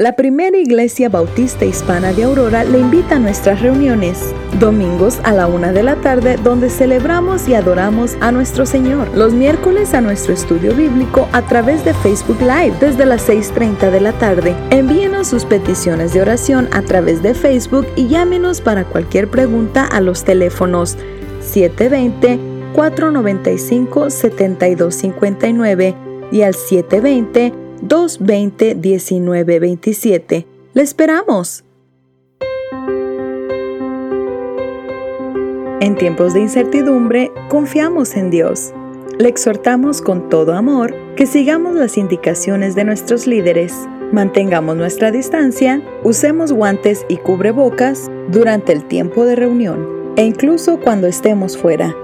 [0.00, 5.48] La primera iglesia bautista hispana de Aurora le invita a nuestras reuniones, domingos a la
[5.48, 9.08] una de la tarde, donde celebramos y adoramos a nuestro Señor.
[9.16, 14.00] Los miércoles a nuestro estudio bíblico a través de Facebook Live desde las 6.30 de
[14.00, 14.54] la tarde.
[14.70, 20.00] Envíenos sus peticiones de oración a través de Facebook y llámenos para cualquier pregunta a
[20.00, 20.96] los teléfonos
[21.40, 22.38] 720
[22.72, 25.96] 495 7259
[26.30, 30.46] y al 720 220-1927.
[30.74, 31.64] ¡Le esperamos!
[35.80, 38.72] En tiempos de incertidumbre, confiamos en Dios.
[39.18, 43.74] Le exhortamos con todo amor que sigamos las indicaciones de nuestros líderes,
[44.12, 51.06] mantengamos nuestra distancia, usemos guantes y cubrebocas durante el tiempo de reunión e incluso cuando
[51.06, 51.94] estemos fuera.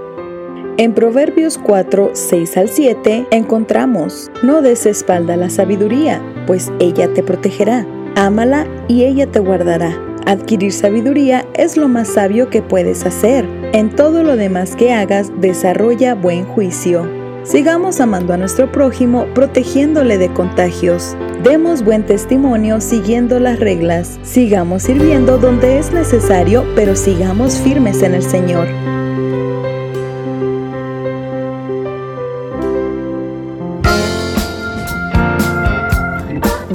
[0.77, 7.23] En Proverbios 4, 6 al 7 encontramos, no des espalda la sabiduría, pues ella te
[7.23, 7.87] protegerá.
[8.17, 9.97] Ámala y ella te guardará.
[10.25, 13.45] Adquirir sabiduría es lo más sabio que puedes hacer.
[13.71, 17.09] En todo lo demás que hagas, desarrolla buen juicio.
[17.43, 21.15] Sigamos amando a nuestro prójimo, protegiéndole de contagios.
[21.41, 24.19] Demos buen testimonio siguiendo las reglas.
[24.23, 28.67] Sigamos sirviendo donde es necesario, pero sigamos firmes en el Señor.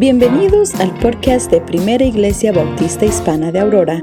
[0.01, 4.03] Bienvenidos al podcast de Primera Iglesia Bautista Hispana de Aurora.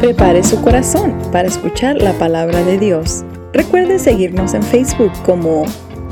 [0.00, 3.24] Prepare su corazón para escuchar la palabra de Dios.
[3.52, 5.64] Recuerde seguirnos en Facebook como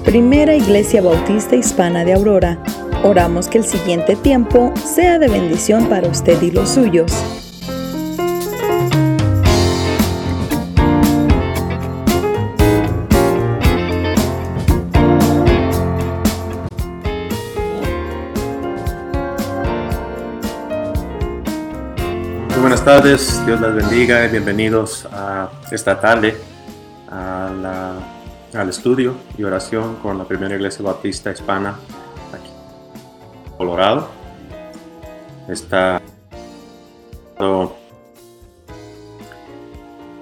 [0.05, 2.63] Primera Iglesia Bautista Hispana de Aurora.
[3.03, 7.44] Oramos que el siguiente tiempo sea de bendición para usted y los suyos.
[22.85, 26.37] Buenas tardes, Dios las bendiga y bienvenidos a esta tarde
[27.09, 31.79] al estudio y oración con la primera iglesia bautista hispana
[32.31, 32.51] aquí
[33.47, 34.07] en Colorado.
[35.49, 36.03] Está
[37.39, 37.73] un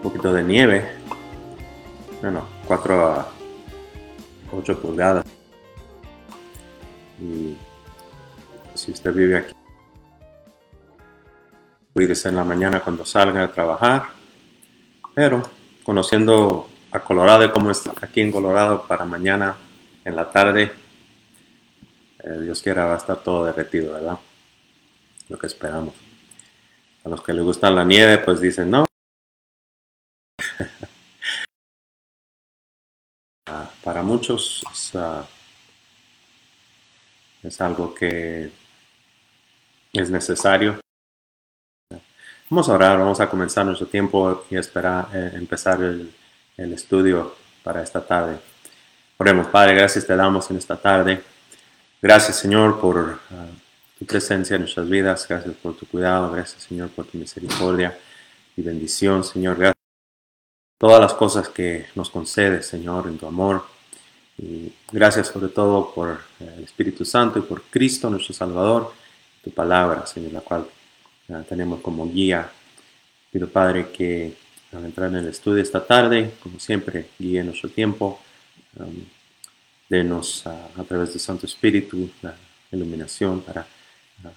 [0.00, 0.88] poquito de nieve,
[2.20, 3.26] bueno, 4 a
[4.56, 5.24] 8 pulgadas.
[7.20, 7.56] Y
[8.74, 9.52] si usted vive aquí
[11.92, 14.08] Cuídese en la mañana cuando salga a trabajar.
[15.14, 15.42] Pero
[15.82, 19.56] conociendo a Colorado y cómo está aquí en Colorado para mañana
[20.04, 20.72] en la tarde,
[22.24, 24.18] eh, Dios quiera va a estar todo derretido, ¿verdad?
[25.28, 25.94] Lo que esperamos.
[27.04, 28.84] A los que les gusta la nieve, pues dicen no.
[33.46, 34.62] Ah, para muchos
[34.94, 35.26] ah,
[37.42, 38.50] es algo que
[39.92, 40.81] es necesario
[42.52, 46.12] Vamos a orar, vamos a comenzar nuestro tiempo y esperar eh, empezar el,
[46.74, 48.38] estudio para esta tarde.
[49.16, 51.22] Oremos, Padre, gracias te damos en esta tarde.
[52.02, 53.46] Gracias, Señor, por ah,
[53.98, 55.26] tu presencia en nuestras vidas.
[55.26, 56.30] Gracias por tu cuidado.
[56.30, 57.98] Gracias, Señor, por tu misericordia
[58.54, 59.56] y bendición, Señor.
[59.56, 59.82] Gracias
[60.76, 63.64] por todas las cosas que nos concedes, Señor, en tu amor.
[64.36, 68.92] Y gracias sobre todo por eh, el Espíritu Santo y por Cristo, nuestro Salvador,
[69.42, 70.66] tu palabra, Señor, la cual
[71.48, 72.50] tenemos como guía.
[73.30, 74.34] Pido Padre que
[74.76, 78.20] al entrar en el estudio esta tarde, como siempre, guíe nuestro tiempo,
[78.76, 79.04] um,
[79.88, 82.34] denos a través del Santo Espíritu la
[82.70, 83.66] iluminación para
[84.24, 84.28] uh,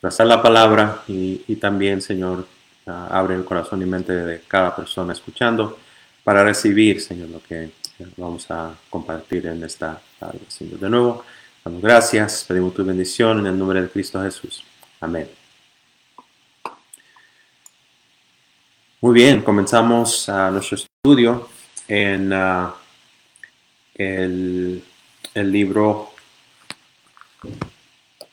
[0.00, 2.46] trazar la palabra y, también, Señor,
[2.86, 5.78] uh, abre el corazón y mente de cada persona escuchando
[6.22, 7.70] para recibir, Señor, lo que
[8.16, 10.40] vamos a compartir en esta tarde.
[10.48, 11.24] Señor, de nuevo,
[11.64, 14.62] damos gracias, pedimos tu bendición en el nombre de Cristo Jesús.
[15.00, 15.45] Amén.
[19.02, 21.46] Muy bien, comenzamos nuestro estudio
[21.86, 22.74] en ah,
[23.94, 24.82] el,
[25.34, 26.12] libro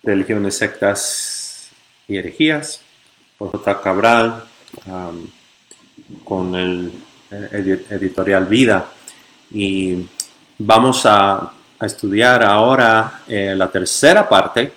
[0.01, 1.69] Religiones, Sectas
[2.07, 2.81] y Herejías
[3.37, 3.81] por J.
[3.81, 4.45] Cabral
[6.23, 6.93] con el,
[7.29, 8.85] editorial Vida.
[9.51, 10.07] Y
[10.59, 11.51] vamos a,
[11.81, 14.71] estudiar ahora eh, la tercera parte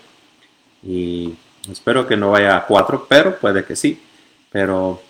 [0.82, 1.32] y
[1.70, 4.02] espero que no vaya a cuatro, pero puede que sí.
[4.50, 5.02] Pero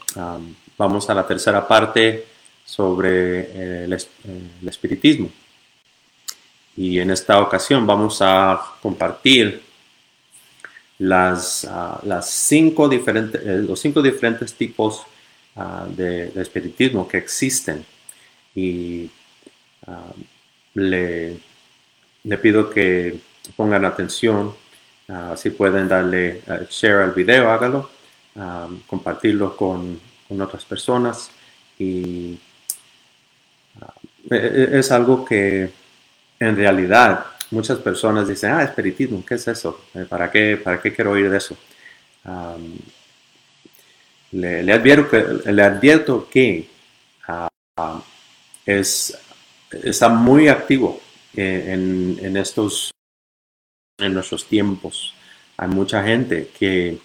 [0.76, 2.26] vamos a la tercera parte
[2.64, 5.30] sobre eh, el, espiritismo.
[6.76, 9.62] Y en esta ocasión vamos a compartir
[10.98, 12.28] las, ah, eh, los
[13.80, 15.06] cinco diferentes tipos
[15.54, 17.84] ah, de, espiritismo que existen.
[18.54, 19.10] Y
[19.86, 20.12] ah,
[20.74, 21.40] le,
[22.42, 23.18] pido que
[23.56, 24.54] pongan atención
[25.36, 27.88] si pueden darle eh, share al video, hágalo,
[28.86, 31.30] compartirlo con, con, otras personas
[31.78, 32.38] y
[34.30, 35.70] e, e, es algo que
[36.38, 39.86] en realidad muchas personas dicen, ah, espiritismo, ¿qué es eso?
[39.94, 41.56] Eh, ¿Para qué, para qué quiero oír de eso?
[44.32, 46.68] le, advierto que, le advierto que
[48.66, 49.16] es,
[49.70, 51.00] está muy activo
[51.34, 52.90] en, en, estos,
[53.98, 55.14] en nuestros tiempos.
[55.56, 56.98] Hay mucha gente que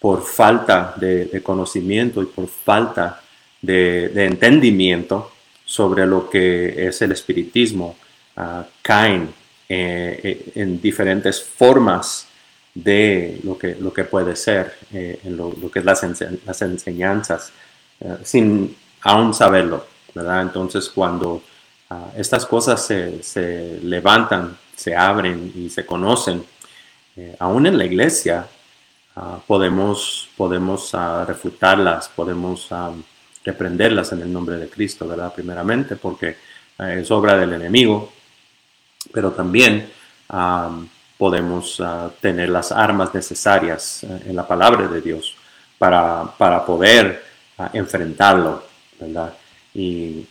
[0.00, 3.20] por falta de, conocimiento y por falta
[3.60, 5.30] de, entendimiento
[5.64, 7.96] sobre lo que es el espiritismo,
[8.36, 9.32] uh, caen
[9.68, 12.26] eh, eh, en diferentes formas
[12.74, 16.02] de lo que, lo que puede ser, en lo, que es las,
[16.62, 17.52] enseñanzas,
[18.22, 20.42] sin aún saberlo, ¿verdad?
[20.42, 21.42] Entonces cuando
[21.88, 26.44] ah, estas cosas se, se, levantan, se abren y se conocen,
[27.16, 28.46] eh, aún en la iglesia
[29.20, 32.68] ah, podemos, podemos ah, refutarlas, podemos
[33.44, 35.32] reprenderlas en el nombre de Cristo, ¿verdad?
[35.34, 36.36] Primeramente porque
[36.78, 38.12] es obra del enemigo,
[39.12, 39.90] pero también
[41.18, 41.82] podemos
[42.20, 45.36] tener las armas necesarias eh, en la palabra de Dios
[45.78, 47.22] para, para poder
[47.74, 48.70] enfrentarlo
[49.00, 49.34] ¿verdad?
[49.74, 50.26] Y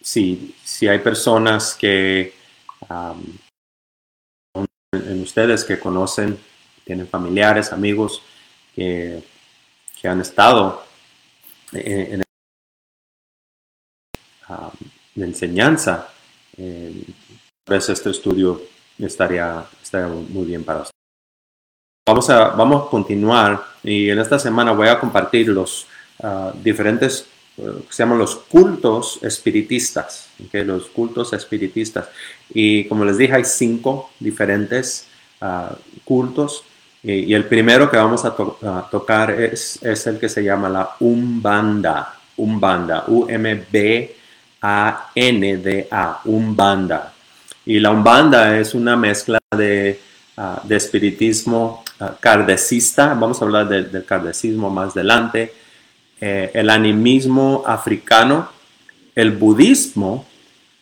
[0.00, 2.34] si, si hay personas que,
[4.92, 6.38] en ustedes que conocen,
[6.88, 8.22] tienen familiares, amigos
[8.74, 9.22] que,
[10.00, 10.82] que han estado
[11.70, 12.24] en,
[15.14, 16.08] en enseñanza,
[16.56, 17.04] eh,
[17.62, 18.62] pues este estudio
[18.98, 20.94] estaría, estaría muy bien para ustedes.
[22.08, 25.86] Vamos a, vamos a continuar y en esta semana voy a compartir los
[26.20, 30.64] uh, diferentes que se llaman los cultos espiritistas, ¿okay?
[30.64, 32.08] los cultos espiritistas.
[32.48, 35.06] Y como les dije, hay cinco diferentes
[35.42, 35.74] uh,
[36.04, 36.64] cultos.
[37.02, 40.68] Y, el primero que vamos a, to a tocar es, es, el que se llama
[40.68, 42.14] la Umbanda.
[42.36, 44.10] Umbanda, U-M-B-A-N-D-A,
[46.24, 47.12] Umbanda.
[47.66, 50.00] Y la Umbanda es una mezcla de,
[50.36, 52.10] uh, de espiritismo uh,
[52.96, 55.52] vamos a hablar de, del cardecismo más adelante,
[56.20, 58.48] eh, el animismo africano,
[59.14, 60.26] el budismo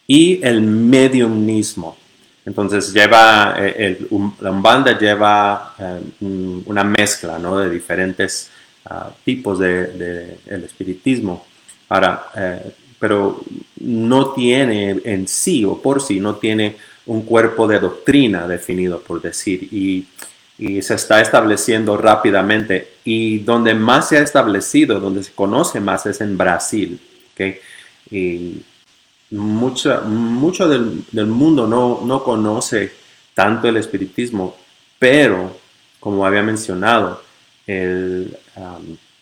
[0.06, 1.96] y el mediumismo.
[2.46, 3.98] Entonces lleva, eh,
[4.40, 8.50] la Umbanda lleva eh, una mezcla de diferentes
[8.88, 11.44] uh, tipos de, de, el espiritismo.
[11.88, 12.26] Ahora,
[12.98, 13.40] pero
[13.80, 16.76] no tiene en sí o por sí, no tiene
[17.06, 19.68] un cuerpo de doctrina definido, por decir.
[19.72, 20.06] Y
[20.82, 22.94] se está estableciendo rápidamente.
[23.04, 27.00] Y donde más se ha establecido, donde se conoce más es en Brasil.
[27.32, 27.60] ¿okay?
[29.30, 32.92] Mucho, mucho del, del, mundo no, no conoce
[33.34, 34.56] tanto el espiritismo,
[34.98, 35.56] pero
[36.00, 37.22] como había mencionado,
[37.66, 38.36] el,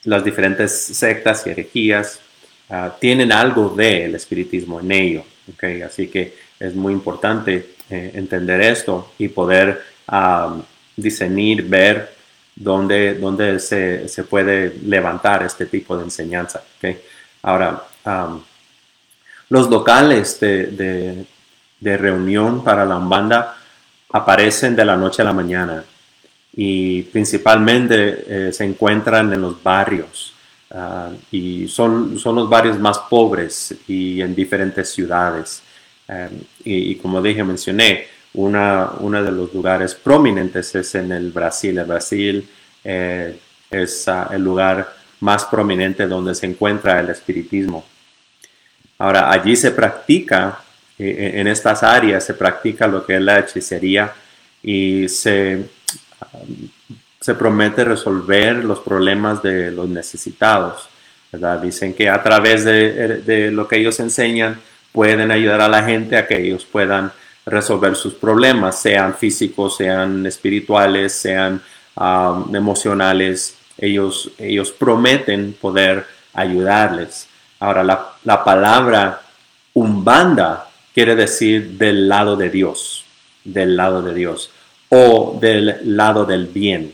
[0.04, 2.20] las diferentes sectas y herejías
[2.68, 5.24] uh, tienen algo del espiritismo en ello.
[5.52, 5.82] ¿okay?
[5.82, 10.62] Así que es muy importante eh, entender esto y poder um,
[10.96, 12.14] discernir, ver
[12.54, 16.62] dónde, dónde se, se, puede levantar este tipo de enseñanza.
[16.76, 17.00] ¿okay?
[17.42, 18.42] Ahora, um,
[19.48, 21.26] los locales de,
[21.80, 23.56] de, reunión para la Umbanda
[24.10, 25.84] aparecen de la noche a la mañana
[26.56, 30.32] y principalmente eh, se encuentran en los barrios.
[30.70, 35.62] Uh, y son, son los barrios más pobres y en diferentes ciudades.
[36.08, 41.78] Um, y, como dije, mencioné, una, uno de los lugares prominentes es en el Brasil.
[41.78, 42.48] El Brasil
[42.82, 43.38] eh,
[43.70, 47.84] es uh, el lugar más prominente donde se encuentra el espiritismo.
[48.98, 50.60] Ahora, allí se practica,
[50.98, 54.12] eh, en estas áreas se practica lo que es la hechicería
[54.62, 55.56] y se,
[56.32, 56.68] um,
[57.20, 60.88] se promete resolver los problemas de los necesitados.
[61.32, 61.60] ¿verdad?
[61.60, 64.60] Dicen que a través de, de lo que ellos enseñan
[64.92, 67.12] pueden ayudar a la gente a que ellos puedan
[67.46, 71.60] resolver sus problemas, sean físicos, sean espirituales, sean
[71.96, 73.56] um, emocionales.
[73.76, 77.28] Ellos, ellos prometen poder ayudarles.
[77.64, 79.22] Ahora, la, la palabra
[79.72, 83.06] umbanda quiere decir del lado de Dios,
[83.42, 84.50] del lado de Dios,
[84.90, 86.92] o del lado del bien.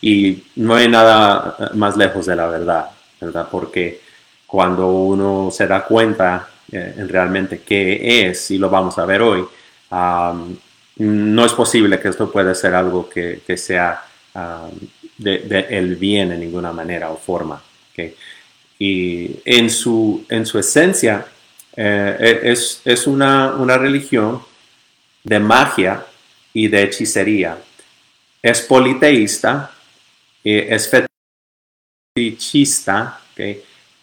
[0.00, 3.46] Y no hay nada más lejos de la verdad, ¿verdad?
[3.50, 4.00] Porque
[4.46, 9.20] cuando uno se da cuenta eh, en realmente qué es, y lo vamos a ver
[9.20, 9.44] hoy,
[10.96, 14.02] no es posible que esto pueda ser algo que, sea
[15.18, 17.62] de, el bien en ninguna manera o forma.
[18.78, 21.26] Y en su, en su esencia
[21.76, 24.42] eh, es, es una, una, religión
[25.22, 26.04] de magia
[26.52, 27.58] y de hechicería.
[28.42, 29.70] Es politeísta,
[30.42, 30.90] es
[32.16, 33.20] fetichista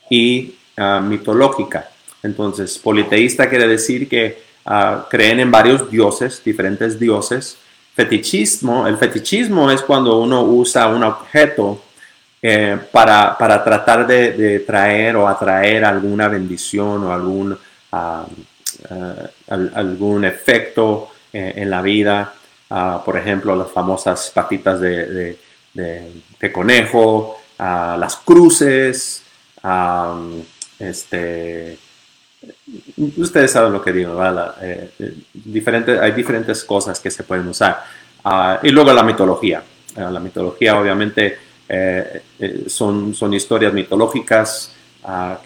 [0.10, 1.90] y ah, mitológica.
[2.24, 7.58] Entonces, politeísta quiere decir que ah, creen en varios dioses, diferentes dioses.
[7.96, 11.82] Fetichismo, el fetichismo es cuando uno usa un objeto
[12.42, 17.58] eh, para, tratar de, traer o atraer alguna bendición o algún,
[17.92, 18.26] ah,
[19.50, 22.34] algún efecto eh, en la vida.
[22.70, 25.38] Ah, por ejemplo, las famosas patitas de,
[26.52, 29.24] conejo, las cruces,
[30.80, 31.78] este,
[33.18, 34.20] ustedes saben lo que digo,
[34.62, 37.84] eh, eh, hay diferentes cosas que se pueden usar.
[38.24, 39.64] Ah, y luego la mitología.
[39.96, 41.38] Ah, la mitología obviamente
[42.68, 44.74] son, son historias mitológicas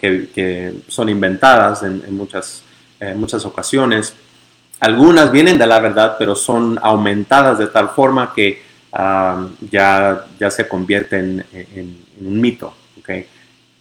[0.00, 2.62] que, son inventadas en, muchas,
[2.98, 4.14] en muchas ocasiones
[4.80, 10.50] algunas vienen de la verdad, pero son aumentadas de tal forma que um, ya, ya
[10.50, 12.74] se convierten en, un mito.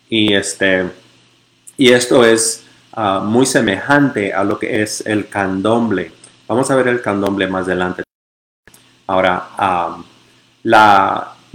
[0.07, 0.89] Y, este,
[1.77, 2.63] y esto es
[2.95, 6.11] uh, muy semejante a lo que es el candomble.
[6.47, 8.03] Vamos a ver el candomble más adelante.
[9.07, 10.03] Ahora, um,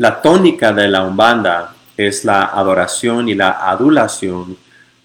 [0.01, 4.57] la, tónica de la umbanda es la adoración y la adulación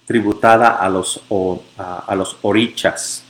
[0.06, 1.22] tributada a los,
[1.78, 3.24] a los orichas.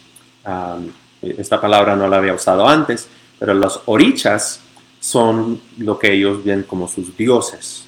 [1.21, 3.07] Esta palabra no la había usado antes,
[3.39, 4.61] pero los orichas
[4.99, 7.87] son lo que ellos ven como sus dioses,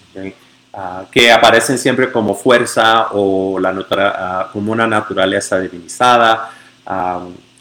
[0.74, 6.50] ah, que aparecen siempre como fuerza o ah, como una naturaleza divinizada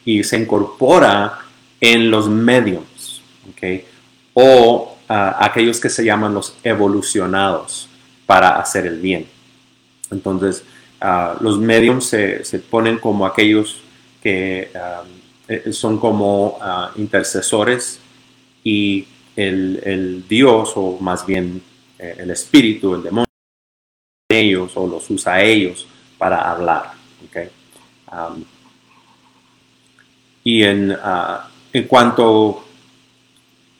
[0.04, 1.38] y se incorpora
[1.78, 3.20] en los mediums,
[4.32, 7.88] o ah, aquellos que se llaman los evolucionados
[8.26, 9.26] para hacer el bien.
[10.10, 10.64] Entonces,
[11.40, 13.80] los mediums se, se ponen como aquellos
[14.22, 14.70] que
[15.48, 18.00] eh, son como ah, intercesores
[18.64, 21.62] y el, Dios, o más bien
[21.98, 23.26] eh, el espíritu, el demonio,
[24.28, 25.86] ellos o los usa a ellos
[26.18, 26.92] para hablar.
[30.42, 32.64] y en, ah, en, cuanto,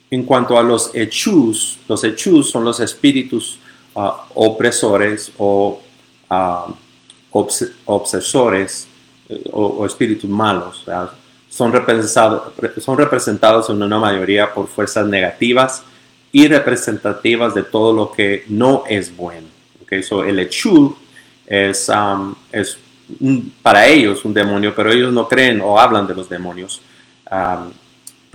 [0.09, 3.59] en cuanto a los hechus, los hechus son los espíritus
[3.95, 5.81] ah, opresores o
[7.85, 8.87] obsesores
[9.29, 10.85] eh, o, espíritus malos
[11.49, 11.73] son
[12.79, 15.83] son representados en una mayoría por fuerzas negativas
[16.31, 19.47] y representativas de todo lo que no es bueno.
[19.83, 20.95] Okay, so el Echu
[21.45, 22.77] es, um, es
[23.61, 26.81] para ellos un demonio, pero ellos no creen o hablan de los demonios.
[27.31, 27.71] Um,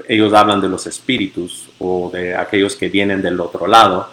[0.08, 4.08] ellos hablan de los espíritus o de aquellos que vienen del otro lado.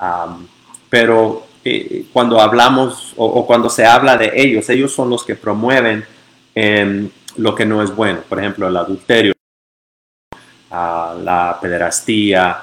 [0.00, 0.46] Um,
[0.88, 6.04] pero eh, cuando hablamos o, cuando se habla de ellos, ellos son los que promueven
[6.54, 9.32] em, lo que no es bueno, por ejemplo, el adulterio,
[10.70, 12.62] ah, la pederastía,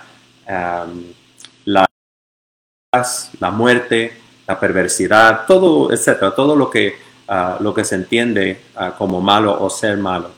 [1.65, 1.87] la,
[3.39, 4.13] la muerte,
[4.47, 6.97] la perversidad, todo, etcétera, todo lo que,
[7.27, 10.31] ah, lo que se entiende ah, como malo o ser malo.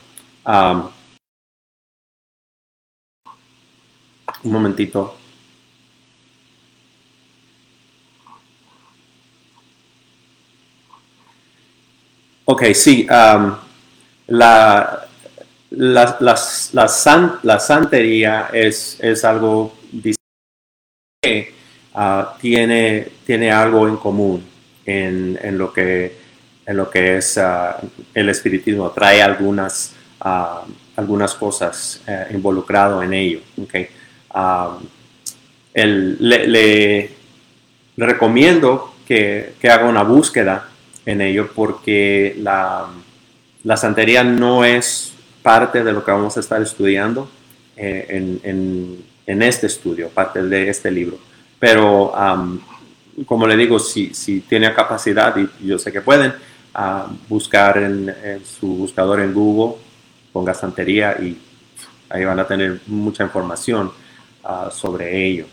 [4.43, 5.17] Un momentito.
[12.45, 13.07] Ok, sí
[14.31, 15.07] la,
[15.71, 16.17] la,
[17.43, 19.73] la, santería es, es algo
[21.21, 21.53] que
[21.93, 24.43] ah, tiene, tiene algo en común
[24.85, 26.15] en, en, lo, que,
[26.65, 27.77] en lo que es ah,
[28.13, 29.93] el espiritismo, trae algunas,
[30.23, 33.39] uh, algunas cosas involucrado en ello.
[33.63, 33.89] Okay.
[35.73, 37.11] El, le,
[37.97, 40.69] recomiendo que, haga una búsqueda
[41.05, 42.87] en ello porque la
[43.77, 47.29] santería no es parte de lo que vamos a estar estudiando
[47.75, 51.17] eh, en, este estudio, parte de este libro.
[51.57, 52.13] Pero,
[53.25, 56.33] como le digo, si, si, tiene capacidad, y yo sé que pueden,
[57.29, 59.77] buscar en, su buscador en Google,
[60.33, 61.37] ponga santería y
[62.09, 63.91] ahí van a tener mucha información
[64.43, 65.45] ah, sobre ello.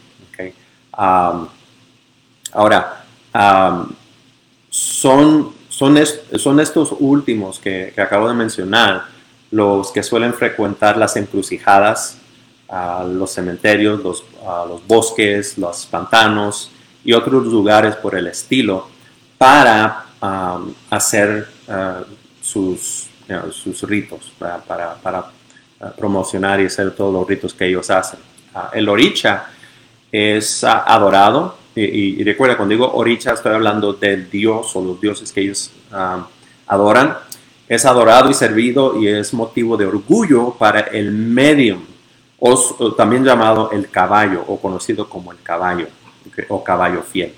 [2.52, 3.04] ahora,
[4.70, 5.96] son son,
[6.34, 9.04] son estos últimos que, acabo de mencionar
[9.52, 12.18] los que suelen frecuentar las encrucijadas,
[13.06, 14.24] los cementerios, los,
[14.88, 16.72] bosques, los pantanos
[17.04, 18.88] y otros lugares por el estilo
[19.38, 20.06] para
[20.90, 22.04] hacer uh,
[22.42, 23.06] sus,
[23.52, 25.30] sus ritos, para, para,
[25.96, 28.18] promocionar y hacer todos los ritos que ellos hacen.
[28.54, 29.46] Uh, el oricha
[30.10, 35.42] es adorado y, recuerda, cuando digo oricha, estoy hablando del dios o los dioses que
[35.42, 35.70] ellos
[36.66, 37.16] adoran.
[37.68, 41.84] es adorado y servido y es motivo de orgullo para el medium,
[42.38, 45.86] o, también llamado el caballo, o conocido como el caballo,
[46.48, 47.32] o caballo fiel.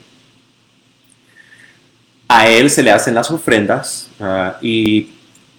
[2.29, 5.11] A él se le hacen las ofrendas ah, y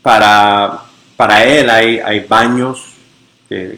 [0.01, 0.84] para,
[1.17, 2.90] para él hay, hay baños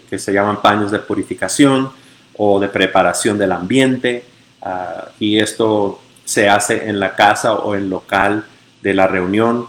[0.10, 1.92] que, se llaman baños de purificación
[2.38, 4.24] o de preparación del ambiente,
[4.62, 8.46] ah, y esto se hace en la casa o en local
[8.82, 9.68] de la reunión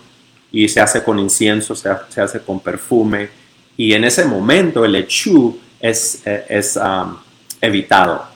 [0.53, 3.29] y se hace con incienso, se, hace con perfume
[3.77, 6.79] y en ese momento el echú es, eh, es
[7.61, 8.35] evitado.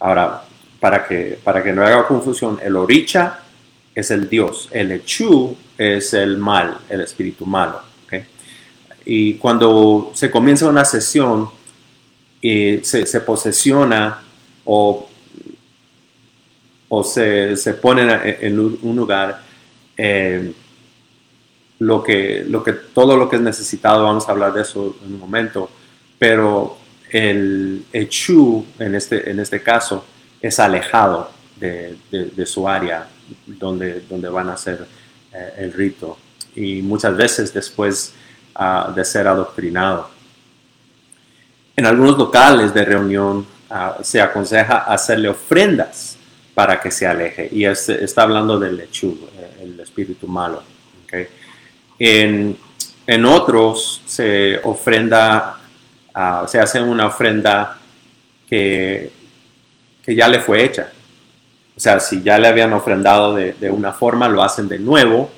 [0.00, 0.42] Ahora,
[0.80, 3.38] para que, para que no haga confusión, el oricha
[3.94, 7.80] es el Dios, el echú es el mal, el espíritu malo.
[9.04, 11.48] Y cuando se comienza una sesión
[12.40, 14.22] y se, se posesiona
[14.64, 15.08] o,
[16.88, 18.06] o se, se pone
[18.40, 19.42] en un lugar,
[19.96, 20.52] eh,
[21.78, 25.14] lo que, lo que, todo lo que es necesitado, vamos a hablar de eso en
[25.14, 25.70] un momento,
[26.18, 26.78] pero
[27.10, 30.04] el Echu, en este, en este caso,
[30.40, 31.96] es alejado de,
[32.46, 33.08] su área
[33.46, 34.86] donde, donde van a hacer
[35.32, 36.18] eh, el rito.
[36.54, 38.14] Y muchas veces después
[38.94, 40.10] de ser adoctrinado.
[41.76, 46.16] En algunos locales de reunión ah, se aconseja hacerle ofrendas
[46.54, 50.62] para que se aleje y está hablando del Echu, eh, el espíritu malo.
[51.04, 51.26] Okay.
[51.98, 52.56] En,
[53.26, 55.58] otros se ofrenda,
[56.14, 57.78] ah, se hace una ofrenda
[58.48, 59.10] que,
[60.02, 60.92] que, ya le fue hecha.
[61.76, 65.30] O sea, si ya le habían ofrendado de, una forma, lo hacen de nuevo,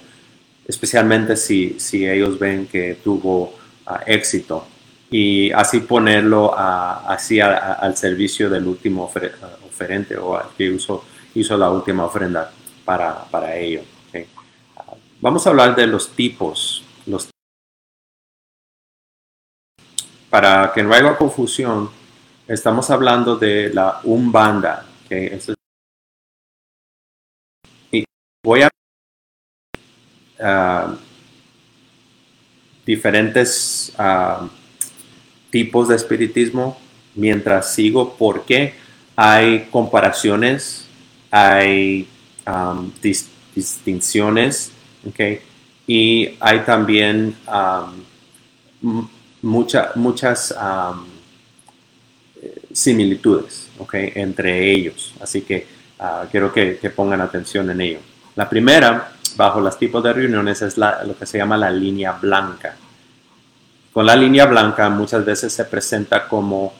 [0.67, 3.55] especialmente si, si ellos ven que tuvo
[3.87, 4.67] ah, éxito.
[5.11, 11.05] Y así ponerlo así al servicio del último oferente o al que hizo,
[11.35, 12.51] hizo la última ofrenda
[12.85, 13.83] para, para ello.
[15.21, 16.85] Vamos a hablar de los tipos.
[17.07, 17.31] Los
[20.29, 21.89] Para que no haya confusión,
[22.47, 24.85] estamos hablando de la Umbanda.
[27.91, 28.05] Y
[28.45, 28.69] voy a
[30.41, 30.97] uh,
[32.85, 34.47] diferentes uh,
[35.51, 36.79] tipos de espiritismo
[37.15, 38.75] mientras sigo porque
[39.17, 40.87] hay comparaciones,
[41.31, 42.09] hay
[43.55, 44.73] distinciones
[45.09, 45.41] Okay.
[45.87, 47.37] Y hay también
[48.83, 49.09] um,
[49.43, 50.55] muchas
[52.73, 55.15] similitudes okay, entre ellos.
[55.21, 55.67] Así que
[56.01, 57.99] uh, quiero que, pongan atención en ello.
[58.35, 62.77] La primera, bajo los tipos de reuniones, es lo que se llama la línea blanca.
[63.93, 66.75] Con la línea blanca muchas veces se presenta como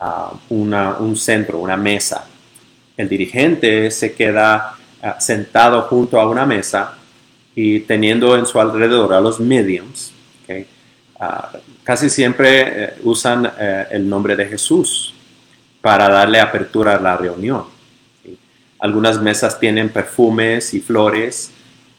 [0.00, 2.24] uh, un centro, una mesa.
[2.96, 6.94] El dirigente se queda uh, sentado junto a una mesa
[7.54, 10.12] y teniendo en su alrededor a los mediums,
[11.20, 11.52] ah,
[11.84, 15.14] casi siempre eh, usan eh, el nombre de Jesús
[15.80, 17.64] para darle apertura a la reunión.
[18.78, 21.52] Algunas mesas tienen perfumes y flores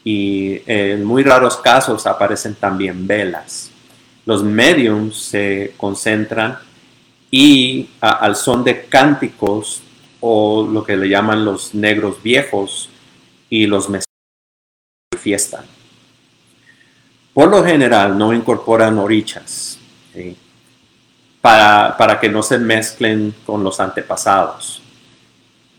[0.04, 3.70] y en muy raros casos aparecen también velas.
[4.26, 6.58] Los mediums se concentran
[7.30, 9.82] y al son de cánticos
[10.20, 12.90] o lo que le llaman los negros viejos
[13.48, 13.88] y los
[15.18, 15.64] fiesta.
[17.32, 19.78] Por lo general no incorporan orichas
[21.40, 24.83] para, para que no se mezclen con los antepasados.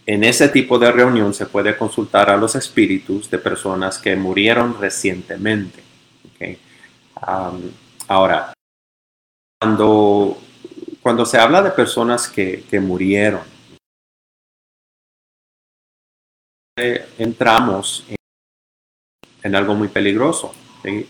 [0.05, 4.79] En ese tipo de reunión se puede consultar a los espíritus de personas que murieron
[4.79, 5.83] recientemente.
[8.07, 8.53] ahora,
[9.59, 10.37] cuando,
[11.01, 13.41] cuando se habla de personas que, que murieron,
[17.17, 18.15] entramos en
[19.45, 20.55] en algo muy peligroso,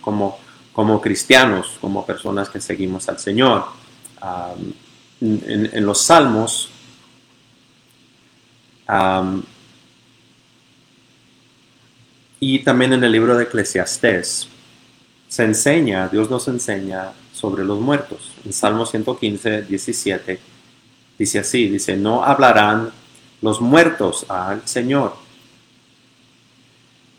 [0.01, 0.37] como,
[0.73, 3.63] como cristianos, como personas que seguimos al Señor.
[5.21, 6.69] en, los salmos,
[12.39, 14.47] y también en el libro de Eclesiastés,
[15.27, 18.31] se enseña, Dios nos enseña sobre los muertos.
[18.45, 20.39] En Salmo 115, 17,
[21.17, 22.91] dice así, dice, no hablarán
[23.41, 25.25] los muertos al Señor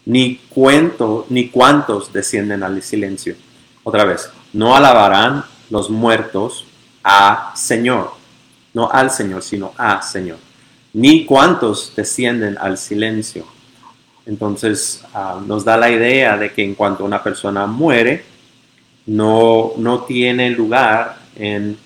[0.07, 3.35] ni cuento, ni cuántos descienden al silencio.
[3.85, 6.65] Otra vez, no alabarán los muertos
[7.05, 8.13] a Señor,
[8.73, 10.39] no al Señor, sino a Señor,
[10.97, 13.45] ni cuántos descienden al silencio.
[14.25, 18.25] Entonces ah, nos da la idea de que en cuanto una persona muere,
[19.07, 21.77] no, no tiene lugar en,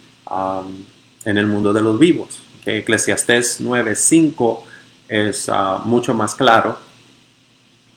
[1.25, 2.41] en el mundo de los vivos.
[2.65, 4.61] Que Eclesiastés 9.5
[5.09, 6.91] es ah, mucho más claro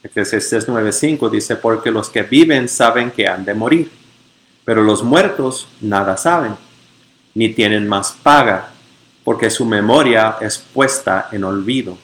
[0.04, 3.89] Eclesiastes 9:5 dice, porque los que viven saben que han de morir,
[4.65, 6.56] pero los muertos nada saben,
[7.34, 8.72] ni tienen más paga,
[9.23, 11.97] porque su memoria es puesta en olvido.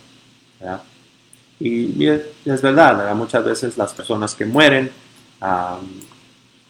[1.59, 4.91] Y, es verdad, muchas veces las personas que mueren,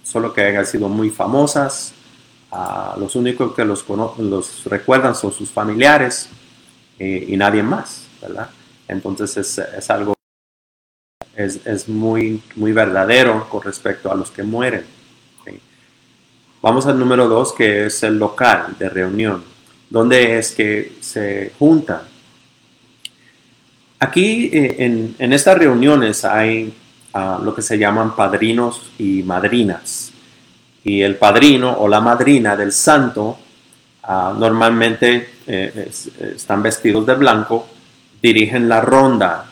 [0.04, 1.94] solo que hayan sido muy famosas,
[2.98, 3.86] los únicos que los,
[4.66, 6.30] recuerdan son sus familiares
[6.98, 8.08] eh, y nadie más.
[8.88, 10.16] Entonces es, es algo
[11.36, 14.86] es, es, muy, muy verdadero con respecto a los que mueren.
[16.62, 19.42] Vamos al número dos, que es el local de reunión.
[19.90, 22.02] ¿Dónde es que se juntan?
[24.00, 24.76] Aquí eh,
[25.20, 26.74] en, estas reuniones hay
[27.14, 30.12] uh, lo que se llaman padrinos y madrinas.
[30.84, 33.40] Y el padrino o la madrina del santo
[34.08, 35.92] uh, normalmente eh,
[36.36, 37.68] están vestidos de blanco,
[38.22, 39.46] dirigen la ronda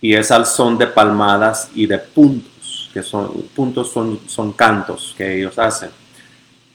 [0.00, 5.14] y es al son de palmadas y de puntos, que son puntos son, son cantos
[5.16, 5.90] que ellos hacen.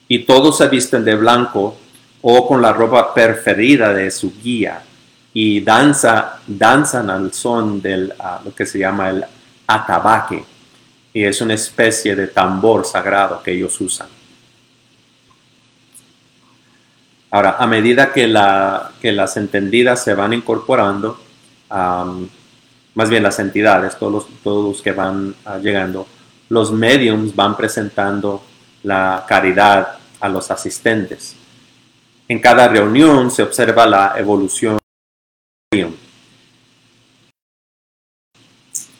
[0.08, 1.76] Y todos se visten de blanco
[2.22, 4.82] o con la ropa preferida de su guía
[5.32, 7.96] y danza, danzan al son de
[8.44, 9.24] lo que se llama el
[9.66, 10.44] atabaque
[11.12, 14.08] y es una especie de tambor sagrado que ellos usan.
[17.32, 21.20] Ahora, a medida que, la, que las entendidas se van incorporando,
[21.68, 26.06] más bien las entidades, todos los, todos que van ah, llegando,
[26.48, 28.42] los mediums van presentando
[28.82, 31.36] la caridad a los asistentes.
[32.30, 34.78] En cada reunión se observa la evolución.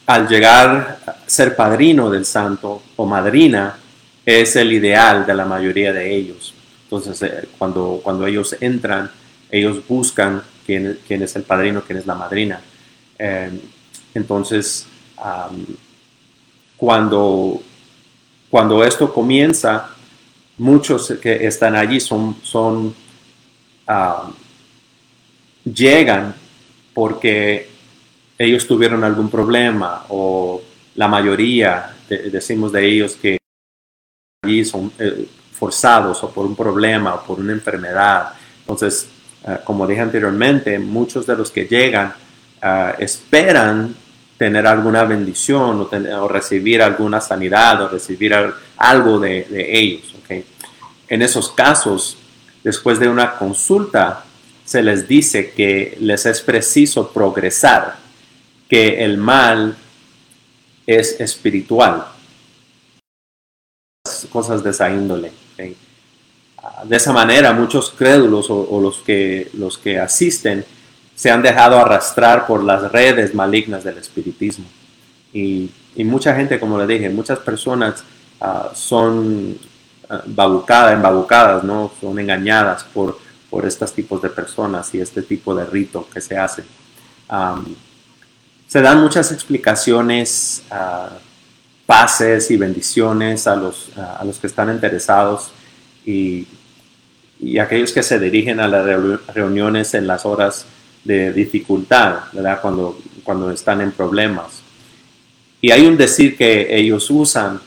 [0.05, 3.77] Al llegar a ser padrino del santo o madrina,
[4.25, 6.53] es el ideal de la mayoría de ellos.
[6.83, 9.09] Entonces, eh, cuando, cuando ellos entran,
[9.49, 12.59] ellos buscan quién, es el padrino, quién es la madrina.
[13.17, 13.49] Eh,
[14.13, 14.87] entonces,
[16.75, 17.63] cuando,
[18.49, 19.91] cuando esto comienza,
[20.57, 22.93] muchos que están allí son, son
[25.63, 26.35] llegan
[26.93, 27.69] porque
[28.37, 30.61] ellos tuvieron algún problema o
[30.95, 33.37] la mayoría, decimos de ellos que
[34.43, 38.33] allí son eh, forzados o por un problema o por una enfermedad.
[38.61, 39.07] Entonces,
[39.47, 42.13] eh, como dije anteriormente, muchos de los que llegan
[42.61, 43.95] ah, esperan
[44.37, 48.33] tener alguna bendición o, recibir alguna sanidad o recibir
[48.77, 50.15] algo de, ellos.
[51.07, 52.17] En esos casos,
[52.63, 54.25] después de una consulta,
[54.65, 57.97] se les dice que les es preciso progresar,
[58.69, 59.75] que el mal
[60.85, 62.05] es espiritual.
[64.31, 65.31] Cosas de esa índole.
[65.57, 70.65] De esa manera, muchos crédulos o, o, los, que, los que asisten
[71.15, 74.65] se han dejado arrastrar por las redes malignas del espiritismo.
[75.33, 78.03] Y, mucha gente, como le dije, muchas personas
[78.39, 79.57] ah, son
[80.11, 81.91] uh, embabucadas, ¿no?
[81.99, 83.19] son engañadas por,
[83.49, 86.63] por estos tipos de personas y este tipo de rito que se hace.
[88.67, 91.13] se dan muchas explicaciones, uh,
[91.85, 95.51] pases y bendiciones a los, a los que están interesados
[96.05, 96.47] y,
[97.41, 98.85] y aquellos que se dirigen a las
[99.33, 100.65] reuniones en las horas
[101.03, 102.61] de dificultad, ¿verdad?
[102.61, 104.61] Cuando, cuando están en problemas.
[105.59, 107.59] Y hay un decir que ellos usan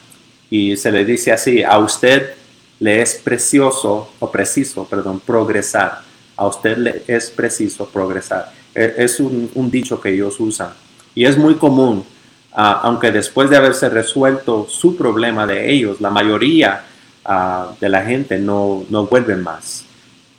[0.55, 2.35] y se le dice así, a usted
[2.79, 6.03] le es precioso, o preciso, perdón, progresar.
[6.37, 8.53] A usted le es preciso progresar.
[8.73, 10.69] E, es un, dicho que ellos usan.
[11.13, 12.05] Y es muy común,
[12.53, 16.85] ah, aunque después de haberse resuelto su problema de ellos, la mayoría
[17.25, 19.85] ah, de la gente no, no vuelven más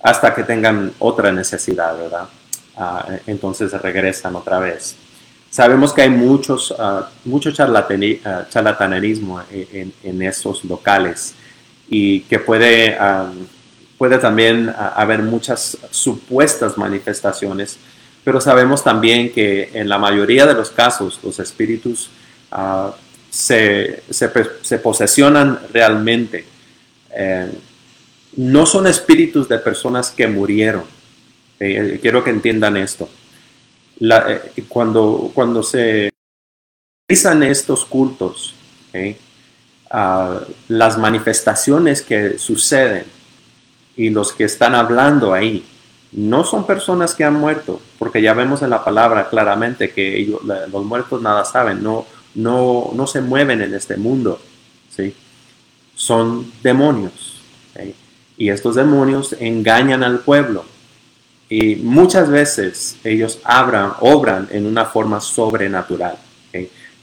[0.01, 2.29] hasta que tengan otra necesidad, ¿verdad?
[2.77, 4.95] Ah, entonces regresan otra vez.
[5.49, 11.33] Sabemos que hay muchos, uh, mucho ah, charlatanerismo en, en, esos locales
[11.87, 12.97] y que puede,
[13.97, 17.77] puede también haber muchas supuestas manifestaciones,
[18.23, 22.09] pero sabemos también que en la mayoría de los casos los espíritus
[23.29, 24.31] se, se,
[24.61, 26.45] se, posesionan realmente.
[27.15, 27.51] Eh,
[28.37, 30.83] no son espíritus de personas que murieron,
[31.59, 33.09] eh, quiero que entiendan esto.
[33.99, 36.11] Eh, cuando, cuando se
[37.07, 38.53] realizan estos cultos,
[39.89, 43.05] ah, las manifestaciones que suceden
[43.95, 45.65] y los que están hablando ahí
[46.11, 50.25] no son personas que han muerto, porque ya vemos en la palabra claramente que
[50.71, 52.05] los muertos nada saben, no,
[52.35, 54.39] no, no se mueven en este mundo.
[54.89, 55.13] ¿sí?
[55.95, 57.41] Son demonios.
[58.37, 60.65] Y estos demonios engañan al pueblo
[61.49, 66.17] y muchas veces ellos abran, obran en una forma sobrenatural.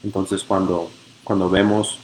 [0.03, 0.91] Entonces cuando,
[1.23, 1.99] cuando vemos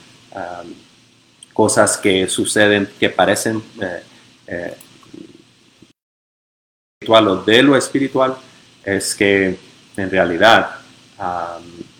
[1.53, 4.03] cosas que suceden que parecen eh,
[4.47, 4.77] eh,
[7.01, 8.37] espiritual o de lo espiritual,
[8.83, 9.57] es que
[9.97, 10.77] en realidad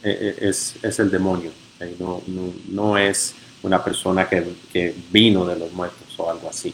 [0.02, 1.52] e, es, es, el demonio,
[2.00, 2.22] no,
[2.70, 6.74] no, es una persona que, que, vino de los muertos o algo así.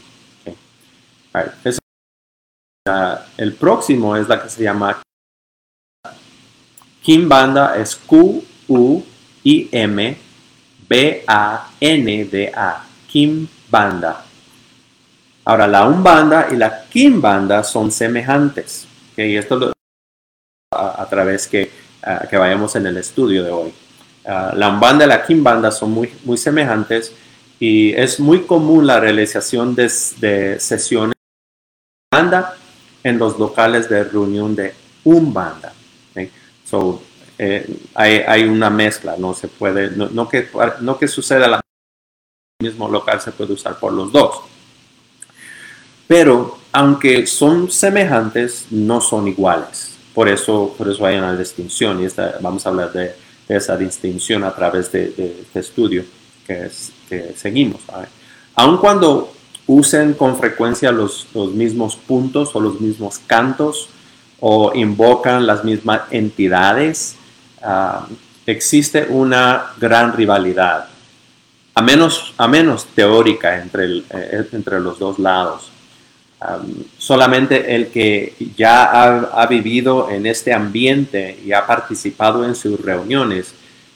[3.36, 5.02] El próximo es la que se llama
[7.02, 8.44] Kimbanda, es Q-U-I-M-B-A-N-D-A,
[13.08, 14.24] Kimbanda.
[15.44, 18.88] Ahora, la Umbanda y la Kimbanda son semejantes.
[19.16, 19.72] Y esto lo,
[20.74, 21.70] a, a través que,
[22.28, 23.72] que vayamos en el estudio de hoy.
[24.24, 27.12] la Umbanda y la Kimbanda son muy, muy semejantes
[27.60, 32.56] y es muy común la realización de, de sesiones de Umbanda
[33.06, 35.72] en los locales de reunión de Umbanda.
[36.64, 37.00] So,
[37.38, 37.64] eh,
[37.94, 40.48] hay, hay, una mezcla, no se puede, no, no que,
[40.80, 41.60] no que suceda la
[42.60, 44.40] mismo local se puede usar por los dos.
[46.08, 49.94] Pero aunque son semejantes, no son iguales.
[50.12, 53.14] Por eso, por eso hay una distinción y esta, vamos a hablar de,
[53.48, 56.04] esa distinción a través de, este estudio
[56.44, 56.68] que,
[57.08, 57.82] que seguimos.
[58.56, 59.35] Aun cuando
[59.66, 63.88] usen con frecuencia los, los mismos puntos o los mismos cantos
[64.40, 67.16] o invocan las mismas entidades,
[67.62, 68.06] ah,
[68.46, 70.88] existe una gran rivalidad,
[71.74, 75.72] a menos, a menos teórica entre, eh, entre los dos lados.
[76.98, 78.84] solamente el que ya
[79.32, 83.54] ha, vivido en este ambiente y ha participado en sus reuniones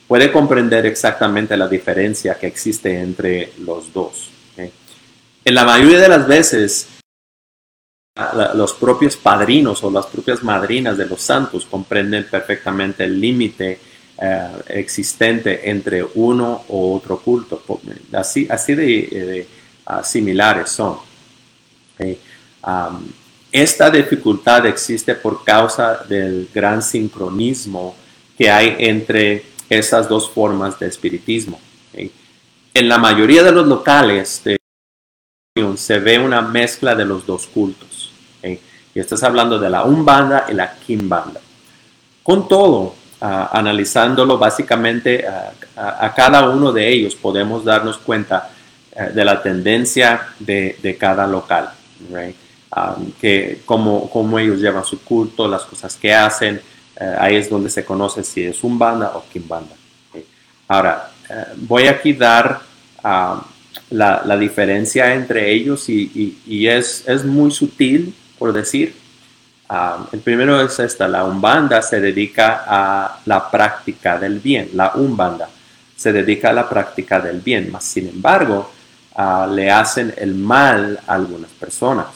[0.08, 4.29] puede comprender exactamente la diferencia que existe entre los dos.
[5.44, 6.88] En la mayoría de las veces,
[8.54, 13.80] los propios padrinos o las propias madrinas de los santos comprenden perfectamente el límite
[14.20, 17.62] eh, existente entre uno o otro culto.
[18.12, 19.46] Así, de,
[19.86, 20.98] ah, similares son.
[23.50, 27.96] esta dificultad existe por causa del gran sincronismo
[28.36, 31.58] que hay entre esas dos formas de espiritismo.
[32.72, 34.42] En la mayoría de los locales
[35.76, 38.12] se ve una mezcla de los dos cultos.
[38.40, 41.40] Y estás hablando de la Umbanda y la Kimbanda.
[42.22, 48.50] Con todo, ah, analizándolo básicamente a, cada uno de ellos podemos darnos cuenta
[48.92, 51.70] eh, de la tendencia de, cada local.
[52.70, 56.60] Ah, que cómo, ellos llevan su culto, las cosas que hacen,
[56.94, 59.74] eh, ahí es donde se conoce si es Umbanda o Kimbanda.
[60.68, 62.60] Ahora, eh, voy aquí a dar
[63.98, 68.94] ah, la, diferencia entre ellos y, es, es, muy sutil, por decir.
[69.68, 74.92] Ah, el primero es esta, la umbanda se dedica a la práctica del bien, la
[74.94, 75.48] umbanda
[75.96, 78.72] se dedica a la práctica del bien, mas sin embargo
[79.14, 82.06] ah, le hacen el mal a algunas personas.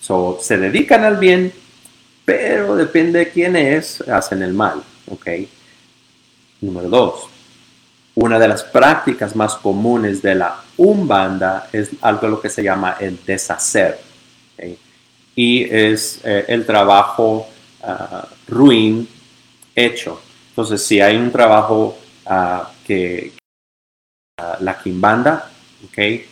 [0.00, 1.50] So, se dedican al bien,
[2.24, 4.82] pero depende de quién es, hacen el mal.
[5.06, 5.48] Okay.
[6.60, 7.28] Número dos,
[8.16, 12.96] una de las prácticas más comunes de la umbanda es algo lo que se llama
[13.00, 13.98] el deshacer.
[15.36, 17.48] Y es eh, el trabajo
[17.82, 19.08] ah, ruin
[19.74, 20.20] hecho.
[20.50, 23.32] Entonces, si hay un trabajo ah, que
[24.40, 25.50] uh, la quimbanda,
[25.88, 26.24] okay,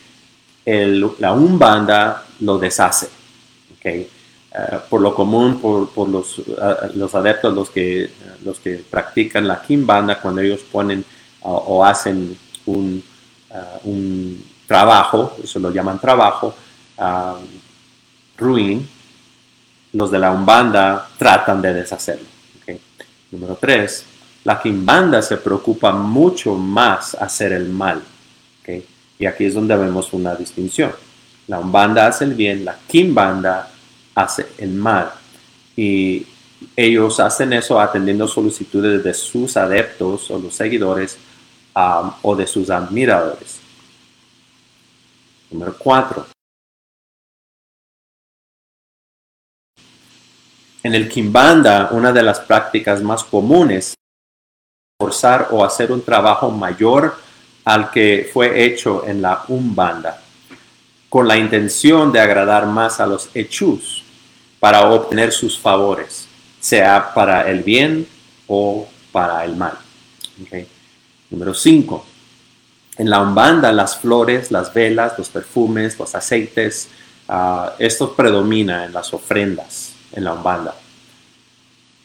[0.65, 3.09] la umbanda lo deshace.
[4.89, 6.41] Por lo común, por, los,
[6.95, 8.11] los, adeptos, los que,
[8.45, 11.05] los que practican la quimbanda, cuando ellos ponen
[11.43, 13.03] o, hacen un,
[13.51, 16.55] uh, un, trabajo, eso lo llaman trabajo,
[16.97, 17.45] um,
[18.39, 18.89] ruin,
[19.93, 22.27] los de la Umbanda tratan de deshacerlo.
[23.31, 24.05] Número tres,
[24.45, 28.03] la Kimbanda se preocupa mucho más hacer el mal.
[29.19, 30.93] Y aquí es donde vemos una distinción.
[31.47, 33.71] La Umbanda hace el bien, la Kimbanda
[34.15, 35.13] hace el mal.
[35.77, 36.27] Y
[36.77, 41.19] ellos hacen eso atendiendo solicitudes de sus adeptos o los seguidores
[41.75, 43.61] o de sus admiradores.
[45.51, 46.27] Número 4.
[50.85, 53.95] En el Kimbanda, una de las prácticas más comunes es
[54.99, 57.17] forzar o hacer un trabajo mayor
[57.65, 60.21] al que fue hecho en la Umbanda,
[61.09, 64.03] con la intención de agradar más a los hechus
[64.59, 66.27] para obtener sus favores,
[66.59, 68.09] sea para el bien
[68.49, 69.79] o para el mal.
[71.33, 72.07] Número 5.
[72.99, 76.89] En la umbanda, las flores, las velas, los perfumes, los aceites,
[77.29, 80.77] uh, esto predomina en las ofrendas en la umbanda.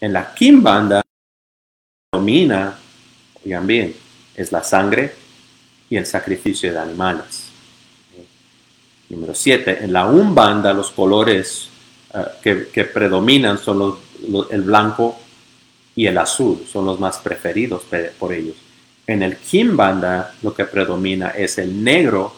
[0.01, 1.01] En la kimbanda
[2.09, 2.77] predomina
[3.43, 3.95] Digan bien,
[4.35, 5.13] es la sangre
[5.89, 7.45] y el sacrificio de animales.
[9.07, 9.85] Número 7.
[9.85, 11.69] En la Umbanda los colores
[12.13, 13.95] eh, que, predominan son
[14.51, 15.17] el blanco
[15.95, 17.83] y el azul, son los más preferidos
[18.19, 18.57] por ellos.
[19.07, 22.35] En el Kimbanda lo que predomina es el negro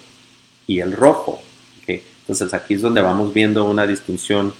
[0.67, 1.41] y el rojo.
[1.87, 4.53] Entonces aquí es donde vamos viendo una distinción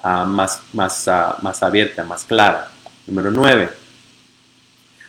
[0.00, 2.70] ah, más, más, ah, más abierta, más clara.
[3.04, 3.68] Número 9.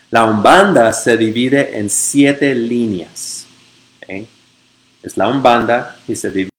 [0.10, 3.46] La Umbanda se divide en siete líneas.
[5.04, 6.50] Es la Umbanda y se divide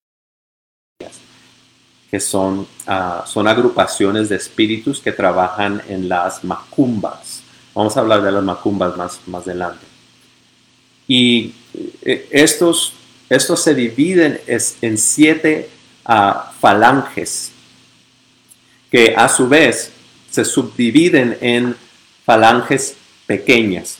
[2.09, 7.43] que son, ah, son agrupaciones de espíritus que trabajan en las macumbas.
[7.75, 9.88] Vamos a hablar de las macumbas más, más adelante.
[11.09, 11.55] Y
[12.03, 12.93] eh, estos,
[13.29, 15.69] estos se dividen en siete
[16.05, 17.51] ah, falanges,
[18.91, 19.91] que a su vez
[20.31, 21.75] se subdividen en
[22.25, 22.95] falanges
[23.27, 23.99] pequeñas.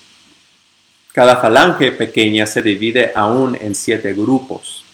[1.13, 4.85] Cada falange pequeña se divide aún en siete grupos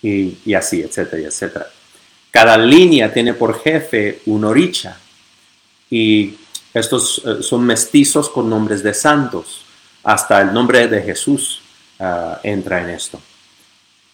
[0.00, 1.66] y, y así, etcétera, etcétera.
[2.30, 4.98] Cada línea tiene por jefe un oricha
[5.90, 6.34] y
[6.74, 9.65] estos eh, son mestizos con nombres de santos.
[10.06, 11.60] Hasta el nombre de Jesús
[11.98, 13.20] ah, entra en esto.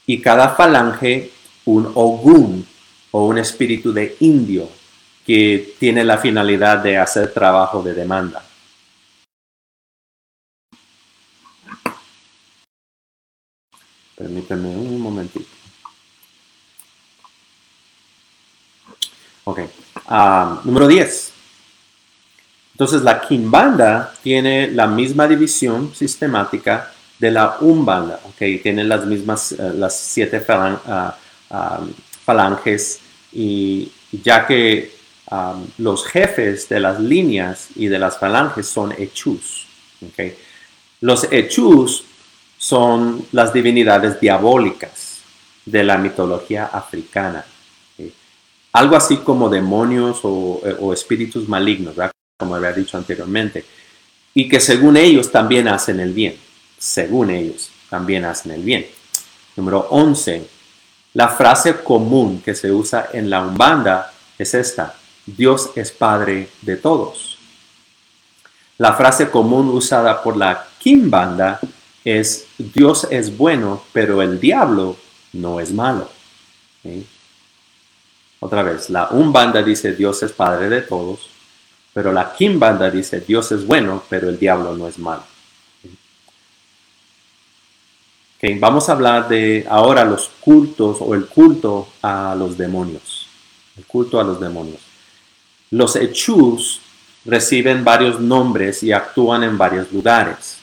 [0.07, 1.31] Y cada falange
[1.67, 2.67] un ogún
[3.11, 4.71] o un espíritu de indio
[5.27, 8.43] que tiene la finalidad de hacer trabajo de demanda.
[14.17, 15.45] Permítanme un momentito.
[19.45, 19.61] Ok.
[20.07, 21.32] Ah, número 10.
[22.83, 29.53] Entonces la Kimbanda tiene la misma división sistemática de la Umbanda, okay, tiene las mismas,
[29.53, 31.17] eh, las siete ah,
[31.51, 31.81] ah,
[32.25, 32.99] falanges
[33.33, 34.97] y ya que
[35.79, 39.69] los jefes de las líneas y de las falanges son hechus.
[40.11, 40.37] Okay.
[41.01, 42.05] Los hechus
[42.59, 45.21] son las divinidades diabólicas
[45.65, 47.45] de la mitología africana
[48.73, 51.95] algo así como demonios o, espíritus malignos,
[52.43, 53.65] como había dicho anteriormente,
[54.35, 56.37] y que según ellos también hacen el bien,
[56.77, 58.85] según ellos también hacen el bien.
[59.55, 60.45] Número 11.
[61.15, 66.77] La frase común que se usa en la Umbanda es esta, Dios es Padre de
[66.77, 67.39] todos.
[68.79, 71.61] La frase común usada por la Kimbanda
[72.05, 74.97] es Dios es bueno, pero el diablo
[75.35, 76.11] no es malo.
[78.41, 81.32] Otra vez, la Umbanda dice Dios es Padre de todos,
[81.93, 85.25] pero la Kimbanda dice Dios es bueno, pero el diablo no es malo.
[88.59, 93.29] vamos a hablar de ahora los cultos o el culto a los demonios.
[93.77, 94.81] El culto a los demonios.
[95.71, 96.81] Los Echus
[97.25, 100.59] reciben varios nombres y actúan en varios lugares.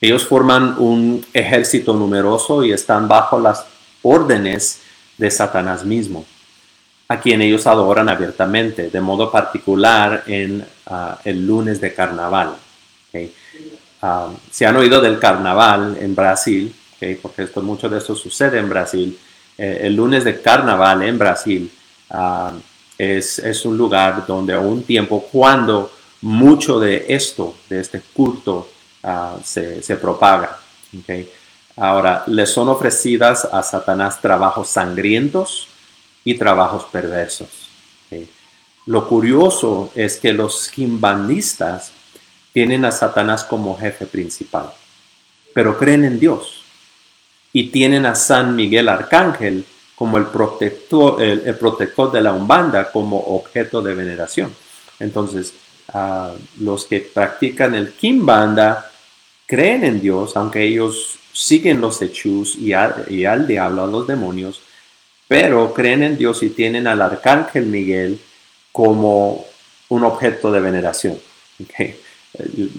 [0.00, 3.66] Ellos forman un ejército numeroso y están bajo las
[4.02, 4.82] órdenes
[5.18, 6.24] de Satanás mismo
[7.12, 12.54] a quien ellos adoran abiertamente, de modo particular en ah, el lunes de carnaval.
[14.00, 16.74] Ah, se han oído del carnaval en Brasil,
[17.20, 19.18] porque esto, mucho de esto sucede en Brasil.
[19.58, 21.70] Eh, el lunes de carnaval en Brasil
[22.08, 22.52] ah,
[22.96, 28.68] es, es, un lugar donde un tiempo cuando mucho de esto, de este culto,
[29.44, 30.56] se, se, propaga.
[31.76, 35.68] Ahora, les son ofrecidas a Satanás trabajos sangrientos,
[36.24, 37.68] y trabajos perversos.
[38.86, 41.92] Lo curioso es que los kimbandistas
[42.52, 44.72] tienen a Satanás como jefe principal,
[45.54, 46.62] pero creen en Dios
[47.52, 53.18] y tienen a San Miguel Arcángel como el protector, el, protector de la Umbanda como
[53.18, 54.52] objeto de veneración.
[54.98, 55.54] Entonces,
[56.58, 58.90] los que practican el Kimbanda
[59.46, 62.72] creen en Dios, aunque ellos siguen los hechos y,
[63.10, 64.60] y al diablo, a los demonios,
[65.32, 68.20] pero creen en Dios y tienen al arcángel Miguel
[68.70, 69.46] como
[69.88, 71.18] un objeto de veneración.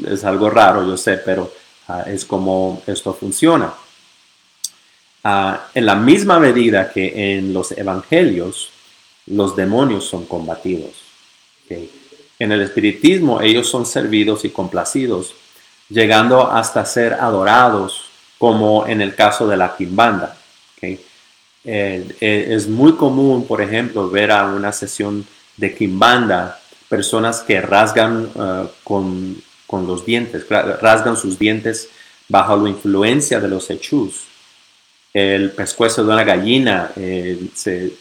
[0.07, 1.51] Es algo raro, yo sé, pero
[1.87, 3.73] ah, es como esto funciona.
[5.23, 8.69] Ah, en la misma medida que en los evangelios,
[9.25, 10.91] los demonios son combatidos.
[12.37, 15.33] En el espiritismo ellos son servidos y complacidos,
[15.89, 18.03] llegando hasta ser adorados,
[18.37, 20.37] como en el caso de la quimbanda.
[21.65, 25.25] Eh, eh, es muy común, por ejemplo, ver a una sesión
[25.57, 26.59] de Kimbanda
[26.89, 31.89] personas que rasgan uh, con, con, los dientes, rasgan sus dientes
[32.27, 34.25] bajo la influencia de los hechus.
[35.13, 37.93] El pescuezo de una gallina eh, se,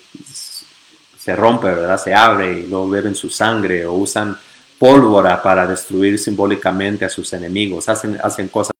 [1.18, 1.98] se, rompe, ¿verdad?
[1.98, 4.36] Se abre y luego beben su sangre o usan
[4.78, 8.72] pólvora para destruir simbólicamente a sus enemigos, hacen, hacen cosas.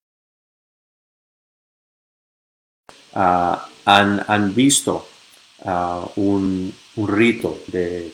[3.15, 5.07] Ah, han, visto
[5.65, 8.13] uh, un, rito de,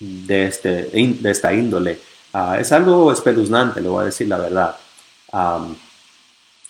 [0.00, 1.98] de, este, de esta índole.
[2.32, 4.76] Uh, es algo espeluznante, le voy a decir la verdad.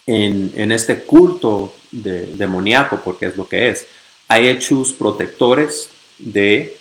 [0.07, 3.87] En, en, este culto de, demoníaco, porque es lo que es,
[4.29, 6.77] hay hechos protectores de,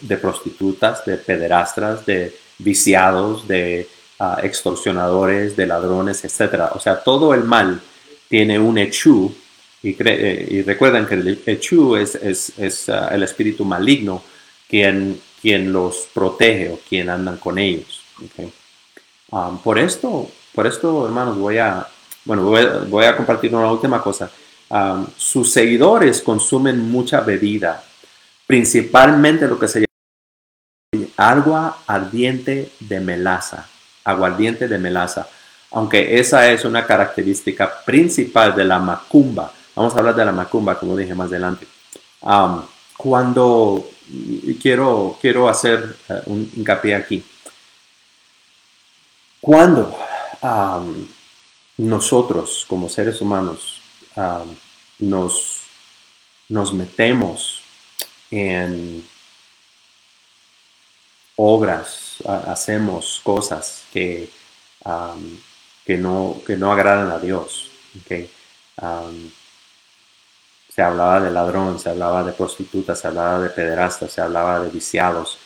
[0.00, 3.88] de prostitutas, de pederastras, de viciados, de
[4.18, 6.70] uh, extorsionadores, de ladrones, etc.
[6.74, 7.80] O sea, todo el mal
[8.28, 9.34] tiene un hechu
[9.82, 14.22] y, eh, y recuerden que el hechu es, uh, el espíritu maligno
[14.68, 18.02] quien, quien los protege o quien andan con ellos.
[19.30, 21.86] Um, por esto, por esto, hermanos, voy a,
[22.24, 22.42] bueno,
[22.88, 24.30] voy, a compartir una última cosa.
[24.68, 27.82] Um, sus seguidores consumen mucha bebida,
[28.46, 33.68] principalmente lo que se llama agua ardiente de melaza,
[34.04, 35.28] aguardiente de melaza,
[35.70, 39.52] aunque esa es una característica principal de la macumba.
[39.74, 41.66] Vamos a hablar de la macumba, como dije más adelante.
[42.96, 43.88] Cuando
[44.60, 47.24] quiero, quiero hacer uh, un hincapié aquí.
[49.40, 49.96] Cuando
[51.76, 53.80] nosotros como seres humanos
[54.98, 55.60] nos,
[56.48, 57.62] nos metemos
[58.30, 59.06] en
[61.36, 64.28] obras, hacemos cosas que,
[65.88, 67.72] que, no, que no agradan a Dios.
[70.68, 74.70] se hablaba de ladrón, se hablaba de prostitutas, se hablaba de pederastas, se hablaba de
[74.70, 75.38] viciados,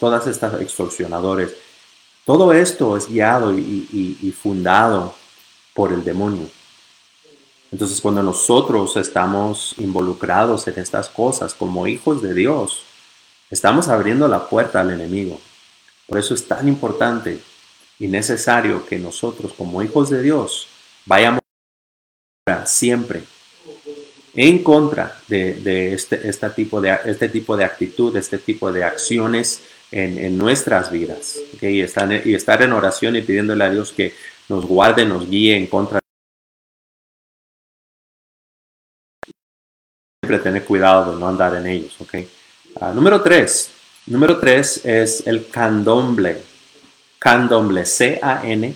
[0.00, 1.54] todas estas extorsionadores
[2.28, 5.14] todo esto es guiado y, fundado
[5.72, 6.46] por el demonio.
[7.72, 12.82] Entonces, cuando nosotros estamos involucrados en estas cosas como hijos de Dios,
[13.50, 15.40] estamos abriendo la puerta al enemigo.
[16.06, 17.40] Por eso es tan importante
[17.98, 20.68] y necesario que nosotros como hijos de Dios
[21.06, 21.40] vayamos
[22.64, 23.22] siempre
[24.34, 29.62] en contra de, este, este, tipo de, este tipo de actitud, este tipo de acciones
[29.90, 31.38] en, nuestras vidas.
[31.60, 34.14] Y, estar, y estar en oración y pidiéndole a Dios que
[34.48, 35.98] nos guarde, nos guíe en contra.
[40.22, 42.00] Siempre tener cuidado de no andar en ellos.
[42.00, 42.28] ¿okay?
[42.80, 43.72] Ah, número tres.
[44.06, 46.47] Número tres es el candomble.
[47.18, 47.84] Candomble.
[47.84, 48.72] C-A-N-D-O-M-B-L-I.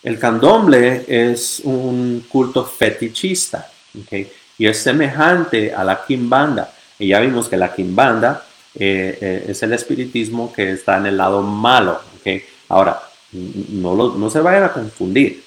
[0.02, 3.70] El candomble es un culto fetichista
[4.56, 6.72] y es semejante a la quimbanda.
[6.98, 8.44] Y ya vimos que la quimbanda
[8.74, 12.00] eh, eh, es el espiritismo que está en el lado malo.
[12.68, 13.00] Ahora,
[13.32, 15.42] no, no se vayan a confundir,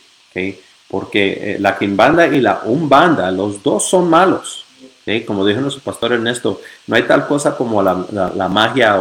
[0.92, 4.66] porque eh, la quimbanda y la umbanda, los dos son malos.
[5.26, 7.96] Como dijo nuestro pastor Ernesto, no hay tal cosa como la,
[8.48, 8.98] magia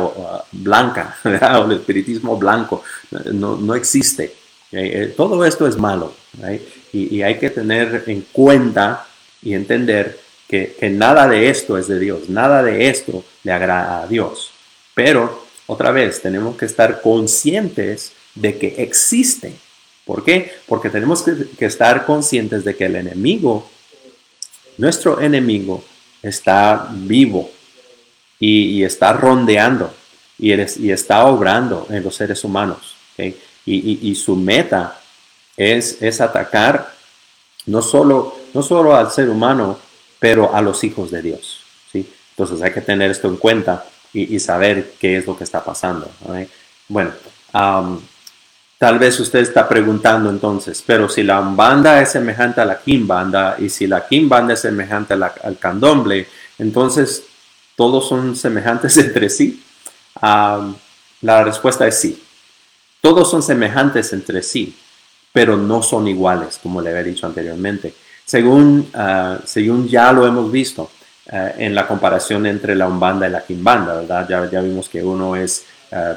[0.51, 2.83] blanca o el espiritismo blanco,
[3.33, 4.35] no, no existe.
[4.73, 6.13] Eh, todo esto es malo
[6.93, 9.07] y, hay que tener en cuenta
[9.43, 10.19] y entender
[10.49, 14.51] que, nada de esto es de Dios, nada de esto le agrada a Dios.
[14.95, 19.55] Pero, otra vez, tenemos que estar conscientes de que existe.
[20.05, 20.53] ¿Por qué?
[20.67, 23.69] Porque tenemos que, estar conscientes de que el enemigo,
[24.79, 25.85] nuestro enemigo,
[26.23, 27.51] está vivo
[28.39, 29.93] y, está rondeando
[30.39, 32.97] y, y, está obrando en los seres humanos
[33.67, 35.01] y, su meta
[35.57, 36.93] es, es atacar
[37.67, 39.79] no solo, no solo al ser humano,
[40.19, 41.61] pero a los hijos de Dios.
[41.93, 46.11] Entonces hay que tener esto en cuenta y, saber qué es lo que está pasando.
[46.89, 47.13] Bueno,
[48.81, 53.57] tal vez usted está preguntando entonces, pero si la banda es semejante a la Kimbanda
[53.59, 56.27] y si la Kimbanda es semejante al candomble,
[56.59, 57.25] entonces
[57.77, 59.63] todos son semejantes entre sí.
[60.23, 62.23] la respuesta es sí.
[63.03, 64.75] Todos son semejantes entre sí,
[65.31, 67.93] pero no son iguales, como le había dicho anteriormente.
[68.25, 70.91] Según, ah, según ya lo hemos visto
[71.31, 74.27] ah, en la comparación entre la Umbanda y la Kimbanda, ¿verdad?
[74.27, 76.17] Ya, ya vimos que uno es, ah,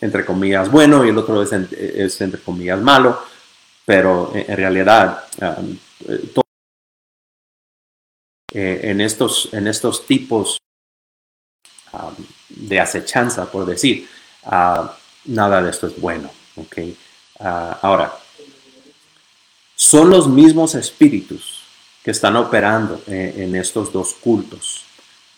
[0.00, 1.52] entre comillas, bueno y el otro es,
[2.20, 3.22] entre comillas, malo,
[3.84, 5.24] pero en, realidad
[8.52, 10.58] eh, en, estos, en estos tipos
[12.48, 14.08] de acechanza, por decir,
[15.24, 16.30] nada de esto es bueno.
[16.56, 16.96] ¿okay?
[17.38, 18.12] Ah, ahora,
[19.74, 21.62] son los mismos espíritus
[22.02, 24.84] que están operando en, estos dos cultos.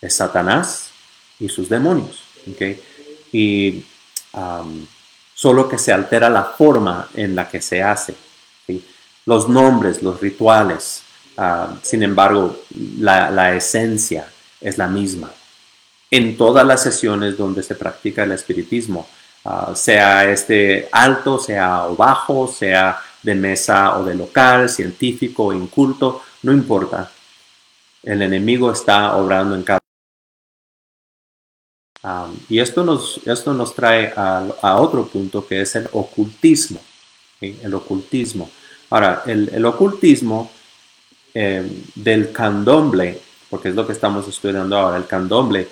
[0.01, 0.89] Es Satanás
[1.39, 2.23] y sus demonios.
[2.51, 2.81] ¿okay?
[3.31, 3.83] Y
[5.33, 8.15] solo que se altera la forma en la que se hace.
[9.25, 11.03] Los nombres, los rituales,
[11.81, 12.57] sin embargo,
[12.99, 14.27] la, esencia
[14.61, 15.31] es la misma.
[16.09, 19.07] En todas las sesiones donde se practica el espiritismo,
[19.43, 26.21] ah, sea este alto, sea bajo, sea de mesa o de local, científico o inculto,
[26.43, 27.11] no importa.
[28.03, 29.79] El enemigo está obrando en cada
[32.49, 36.79] y esto nos, esto nos trae a, otro punto que es el ocultismo.
[37.41, 38.49] El ocultismo.
[38.89, 40.51] Ahora, el, ocultismo
[41.33, 45.67] em, del candomble, porque es lo que estamos estudiando ahora, el candomble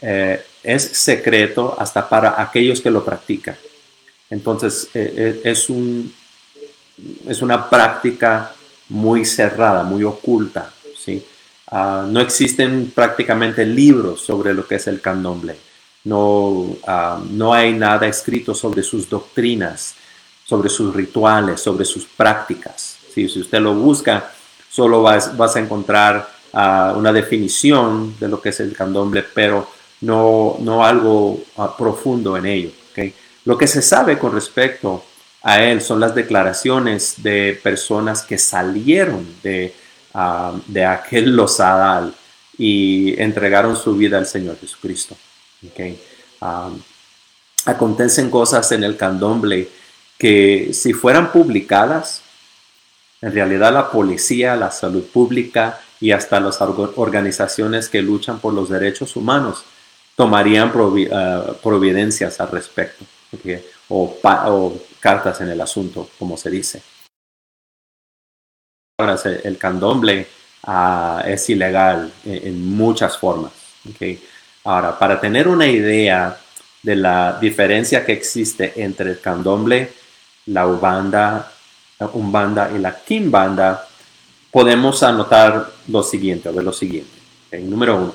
[0.00, 3.56] eh, es secreto hasta para aquellos que lo practican.
[4.30, 6.12] Entonces, eh, eh, es, un,
[7.26, 8.52] es una práctica
[8.90, 10.70] muy cerrada, muy oculta.
[10.96, 11.24] ¿sí?
[11.70, 15.67] Ah, no existen prácticamente libros sobre lo que es el candomble
[16.08, 19.94] no, ah, no hay nada escrito sobre sus doctrinas,
[20.44, 22.96] sobre sus rituales, sobre sus prácticas.
[23.12, 24.32] si usted lo busca,
[24.70, 29.68] solo vas, a encontrar ah, una definición de lo que es el candomble, pero
[30.00, 32.70] no, no algo ah, profundo en ello.
[33.44, 35.04] Lo que se sabe con respecto
[35.42, 39.74] a él son las declaraciones de personas que salieron de,
[40.66, 42.14] de aquel losadal
[42.58, 45.16] y entregaron su vida al Señor Jesucristo.
[45.66, 46.00] Okay.
[47.64, 49.68] Acontecen cosas en el candomble
[50.16, 52.22] que si fueran publicadas,
[53.20, 58.68] en realidad la policía, la salud pública y hasta las organizaciones que luchan por los
[58.68, 59.64] derechos humanos
[60.14, 63.04] tomarían uh, providencias al respecto
[63.88, 66.82] o, cartas en el asunto, como se dice.
[68.98, 70.26] Ahora, el candomble
[70.66, 73.52] uh, es ilegal en, muchas formas.
[73.94, 74.20] Okay.
[74.64, 76.38] Ahora, para tener una idea
[76.82, 79.92] de la diferencia que existe entre el candomble,
[80.46, 81.52] la ubanda,
[82.12, 83.86] umbanda y la kimbanda,
[84.50, 87.10] podemos anotar lo siguiente, ver lo siguiente.
[87.52, 88.14] número uno,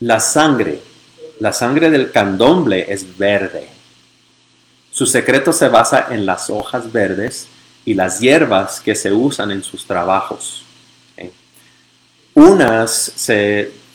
[0.00, 0.80] la sangre,
[1.40, 3.68] la sangre del candomble es verde.
[4.90, 7.48] Su secreto se basa en las hojas verdes
[7.84, 10.64] y las hierbas que se usan en sus trabajos.
[12.34, 13.12] Unas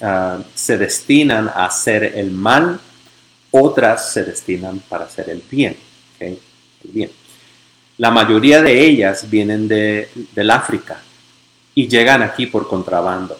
[0.02, 2.80] ah, se, destinan a hacer el mal,
[3.52, 5.78] otras se destinan para hacer el bien.
[6.84, 7.12] bien.
[7.98, 11.02] La mayoría de ellas vienen de, del África
[11.74, 13.40] y llegan aquí por contrabando.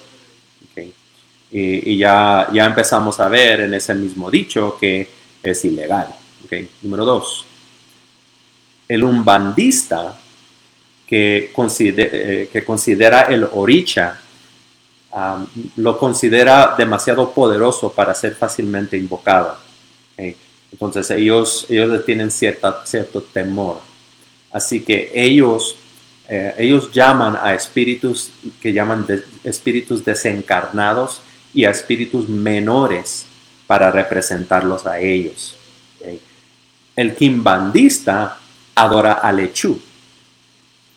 [1.52, 5.08] Y, ya, ya empezamos a ver en ese mismo dicho que
[5.42, 6.08] es ilegal.
[6.82, 7.46] Número dos,
[8.88, 10.18] el umbandista
[11.08, 14.20] que, eh, que considera el oricha
[15.78, 19.56] lo considera demasiado poderoso para ser fácilmente invocado.
[20.72, 23.80] Entonces ellos, ellos tienen cierta, cierto temor.
[24.52, 25.78] Así que ellos,
[26.28, 29.06] eh, ellos llaman a espíritus que llaman
[29.44, 31.22] espíritus desencarnados
[31.54, 33.26] y a espíritus menores
[33.68, 35.56] para representarlos a ellos.
[36.96, 38.38] El kimbandista
[38.76, 39.80] adora al Echú,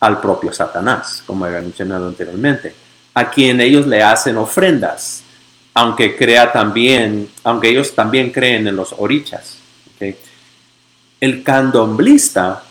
[0.01, 2.73] al propio Satanás, como había mencionado anteriormente
[3.13, 5.23] a quien ellos le hacen ofrendas,
[5.73, 9.57] aunque crea también, aunque ellos también creen en los orichas.
[11.19, 12.63] El candomblista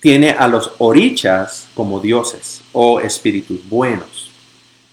[0.00, 4.30] tiene a los orichas como dioses o espíritus buenos,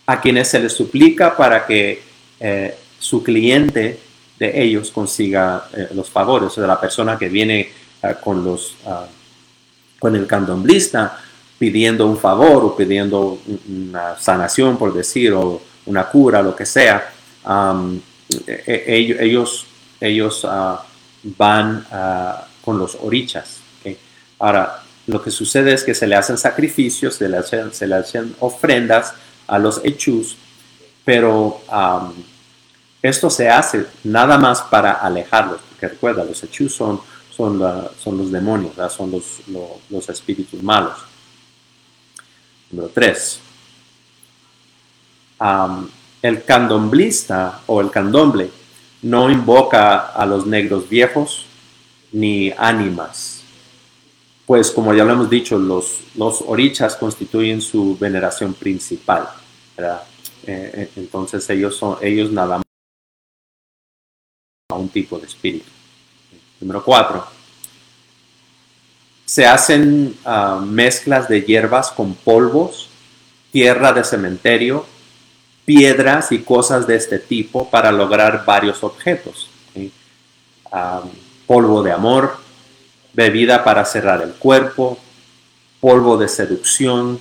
[0.05, 2.01] a quienes se les suplica para que
[2.39, 3.99] eh, su cliente
[4.37, 7.69] de ellos consiga eh, los favores, o sea, la persona que viene
[8.01, 9.07] eh, con, los, ah,
[9.99, 11.24] con el candomblista
[11.57, 17.11] pidiendo un favor o pidiendo una sanación, por decir, o una cura, lo que sea,
[18.47, 19.65] e, e, ellos,
[20.01, 20.83] ellos ah,
[21.23, 23.59] van ah, con los orichas.
[24.37, 27.95] Ahora, lo que sucede es que se le hacen sacrificios, se le hacen, se le
[27.95, 29.13] hacen ofrendas
[29.47, 30.35] a los hechus,
[31.05, 31.61] pero
[33.01, 36.99] esto se hace nada más para alejarlos, porque recuerda, los hechus son,
[37.29, 37.61] son,
[37.97, 39.41] son los demonios, son los,
[39.89, 40.97] los espíritus malos.
[42.75, 43.39] Número 3.
[46.21, 48.49] el candomblista o el candomble
[49.01, 51.45] no invoca a los negros viejos
[52.11, 53.43] ni ánimas,
[54.45, 59.29] pues como ya lo hemos dicho, los, los orichas constituyen su veneración principal.
[59.77, 59.95] Eh,
[60.47, 62.65] eh, entonces ellos, son, ellos nada más
[64.69, 65.69] a un tipo de espíritu.
[66.59, 67.34] Número 4
[69.35, 72.87] se hacen ah, mezclas de hierbas con polvos,
[73.51, 74.85] tierra de cementerio,
[75.65, 79.49] piedras y cosas de este tipo para lograr varios objetos.
[81.45, 82.37] polvo de amor,
[83.11, 84.97] bebida para cerrar el cuerpo,
[85.81, 87.19] polvo de seducción,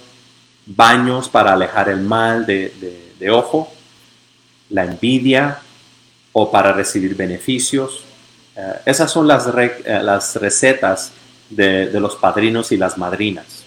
[0.66, 3.72] baños para alejar el mal de, ojo,
[4.70, 5.58] la envidia
[6.32, 8.04] o para recibir beneficios.
[8.54, 11.10] Eh, esas son las, eh, las recetas
[11.54, 13.64] de, los padrinos y las madrinas.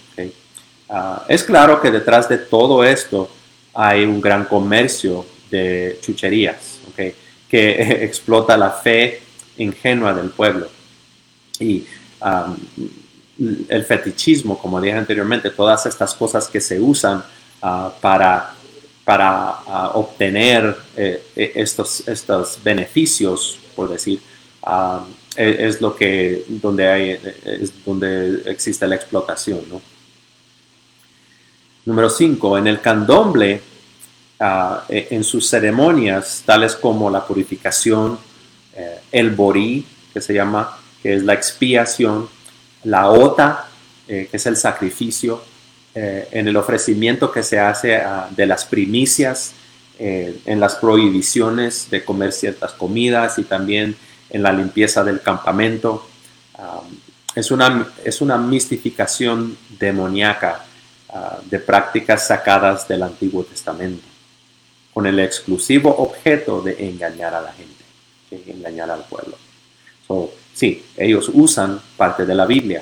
[0.90, 3.30] Ah, es claro que detrás de todo esto
[3.74, 9.22] hay un gran comercio de chucherías que explota la fe
[9.58, 10.70] ingenua del pueblo.
[11.60, 11.86] Y
[13.70, 17.24] el fetichismo, como dije anteriormente, todas estas cosas que se usan
[17.62, 18.54] ah, para,
[19.04, 24.20] para ah, obtener eh, e, estos, estos beneficios, por decir,
[25.38, 29.62] es, lo que donde hay es donde existe la explotación
[31.86, 33.62] número 5 en el candomble
[34.40, 38.18] ah, e, en sus ceremonias tales como la purificación
[38.76, 42.30] eh, el borí que se llama que es la expiación
[42.88, 43.68] la ota,
[44.08, 45.42] eh, que es el sacrificio,
[45.94, 49.54] eh, en el ofrecimiento que se hace ah, de las primicias,
[50.00, 53.96] eh, en las prohibiciones de comer ciertas comidas y también
[54.30, 56.08] en la limpieza del campamento.
[57.36, 60.66] Es, una, es una mistificación demoníaca
[61.10, 64.04] ah, de prácticas sacadas del Antiguo Testamento,
[64.94, 69.38] con el exclusivo objeto de engañar a la gente, engañar al pueblo.
[70.54, 72.82] Sí, ellos usan parte de la Biblia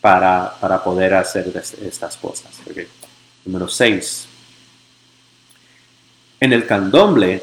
[0.00, 1.52] para, poder hacer
[1.82, 2.50] estas cosas.
[3.44, 4.26] Número 6.
[6.40, 7.42] En el candomble,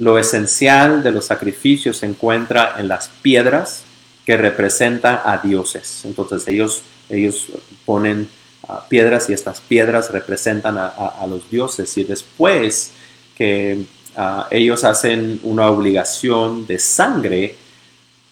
[0.00, 3.82] lo esencial de los sacrificios se encuentra en las piedras
[4.24, 6.06] que representan a dioses.
[6.06, 7.48] Entonces ellos, ellos
[7.84, 8.26] ponen
[8.66, 11.98] ah, piedras y estas piedras representan a, los dioses.
[11.98, 12.92] Y después
[13.36, 13.84] que
[14.16, 17.56] ah, ellos hacen una obligación de sangre,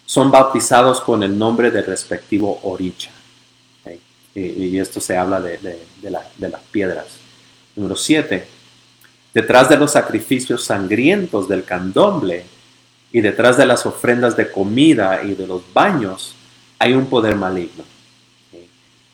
[0.07, 3.11] son bautizados con el nombre del respectivo oricha.
[4.33, 5.59] Y, esto se habla de,
[6.01, 7.05] las piedras.
[7.75, 8.58] Número 7.
[9.33, 12.45] Detrás de los sacrificios sangrientos del candomble
[13.11, 16.35] y detrás de las ofrendas de comida y de los baños
[16.79, 17.83] hay un poder maligno.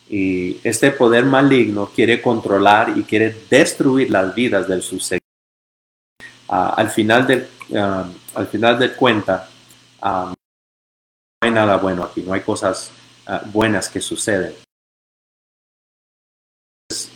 [0.07, 5.25] Y este poder maligno quiere controlar y quiere destruir las vidas del sucedido.
[6.47, 9.49] Ah, al, final del, ah, al final de cuenta,
[10.01, 10.33] ah,
[11.41, 12.91] hay nada bueno aquí, no hay cosas
[13.25, 14.53] ah, buenas que suceden.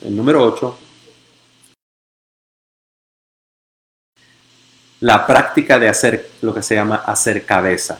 [0.01, 0.88] El número 8.
[5.01, 7.99] La práctica de hacer lo que se llama hacer cabeza.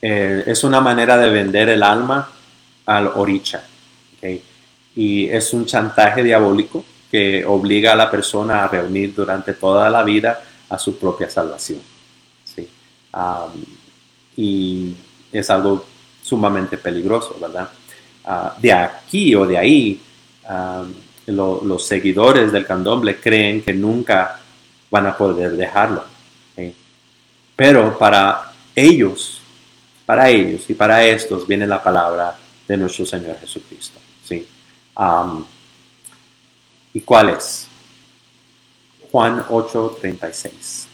[0.00, 2.30] Eh, es una manera de vender el alma
[2.86, 3.64] al oricha.
[4.94, 10.02] Y es un chantaje diabólico que obliga a la persona a reunir durante toda la
[10.02, 11.80] vida a su propia salvación.
[14.36, 14.94] y
[15.32, 15.84] es algo
[16.22, 17.68] sumamente peligroso, ¿verdad?
[18.24, 20.00] Ah, de aquí o de ahí,
[20.46, 20.84] ah,
[21.26, 24.40] los seguidores del candomble creen que nunca
[24.90, 26.04] van a poder dejarlo.
[27.56, 29.40] Pero para ellos,
[30.06, 33.98] para ellos y para estos viene la palabra de nuestro Señor Jesucristo.
[34.24, 34.46] ¿sí?
[36.92, 37.66] ¿Y cuál es?
[39.10, 40.86] Juan 8:36.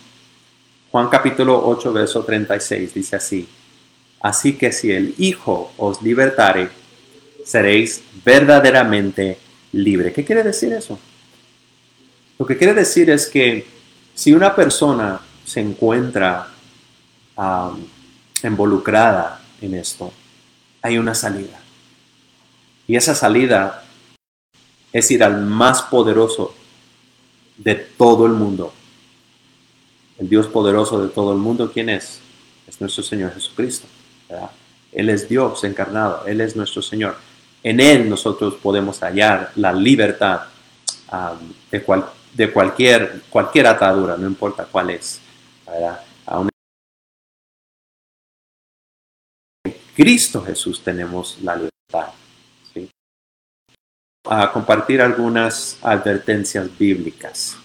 [0.91, 3.49] Juan capítulo 8, verso 36 dice así.
[4.21, 6.71] Así que si el Hijo os libertare,
[7.45, 9.39] seréis verdaderamente
[9.73, 10.13] libre.
[10.13, 10.99] ¿Qué quiere decir eso?
[12.39, 13.74] Lo que quiere decir es que
[14.15, 16.49] si una persona se encuentra
[18.43, 20.13] involucrada en esto,
[20.83, 21.61] hay una salida.
[22.87, 23.85] Y esa salida
[24.93, 26.55] es ir al más poderoso
[27.57, 28.73] de todo el mundo.
[30.19, 32.21] El Dios poderoso de todo el mundo, ¿quién es?
[32.69, 33.87] Es nuestro Señor Jesucristo.
[34.93, 37.17] Él es Dios encarnado, Él es nuestro Señor.
[37.63, 40.43] En Él nosotros podemos hallar la libertad
[41.71, 41.83] de,
[42.35, 45.21] de, cualquier, cualquier atadura, no importa cuál es.
[45.67, 46.51] En
[49.95, 52.13] Cristo Jesús tenemos la libertad.
[54.27, 57.57] A compartir algunas advertencias bíblicas.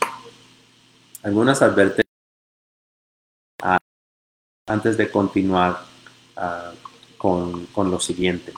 [1.24, 2.06] Algunas advertencias
[4.68, 5.90] antes de continuar
[6.42, 6.72] Ah,
[7.18, 8.54] con, lo siguiente.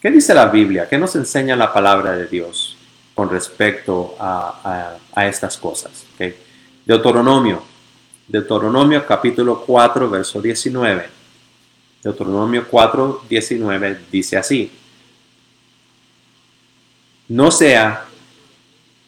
[0.00, 0.88] ¿Qué dice la Biblia?
[0.88, 2.75] ¿Qué nos enseña la palabra de Dios
[3.16, 6.04] con respecto a, estas cosas?
[6.84, 7.62] Deuteronomio.
[8.28, 11.08] Deuteronomio capítulo 4, verso 19.
[12.04, 14.70] Deuteronomio 4, 19 dice así.
[17.28, 18.04] No sea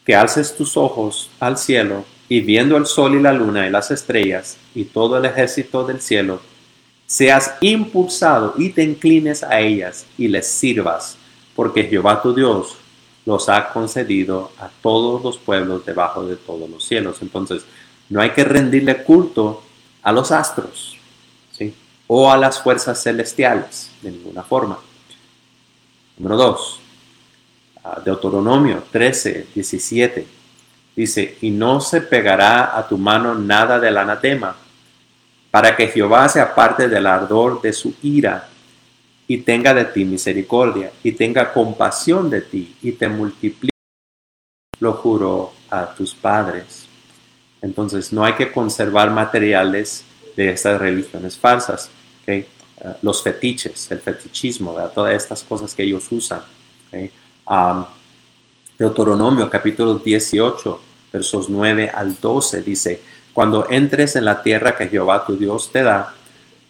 [0.03, 3.91] que alces tus ojos al cielo y viendo el sol y la luna y las
[3.91, 6.41] estrellas y todo el ejército del cielo,
[7.05, 11.15] seas impulsado y te inclines a ellas y les sirvas,
[11.55, 12.78] porque Jehová tu Dios
[13.29, 17.17] los ha concedido a todos los pueblos debajo de todos los cielos.
[17.21, 17.63] Entonces,
[18.09, 19.61] no hay que rendirle culto
[20.01, 20.97] a los astros
[21.51, 21.71] ¿sí?
[22.07, 24.79] o a las fuerzas celestiales de ninguna forma.
[26.17, 26.79] Número 2.
[28.03, 30.27] Deuteronomio 13, 17.
[30.95, 34.55] Dice, y no se pegará a tu mano nada del anatema,
[35.51, 38.49] para que Jehová se aparte del ardor de su ira
[39.29, 43.69] y tenga de ti misericordia y tenga compasión de ti y te multiplique.
[44.79, 46.87] Lo juro a tus padres.
[47.61, 50.03] Entonces no hay que conservar materiales
[50.35, 51.91] de estas religiones falsas.
[52.27, 52.41] Uh,
[53.03, 56.41] los fetiches, el fetichismo, todas estas cosas que ellos usan.
[58.79, 60.81] Deuteronomio capítulo 18,
[61.13, 63.01] versos 9 al 12 dice,
[63.33, 66.15] cuando entres en la tierra que Jehová tu Dios te da,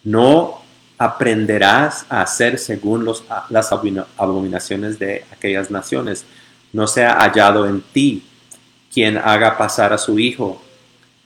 [0.04, 0.59] no
[1.00, 6.26] aprenderás a hacer según los, las abominaciones de aquellas naciones.
[6.74, 8.24] No sea hallado en ti
[8.94, 10.62] quien haga pasar a su hijo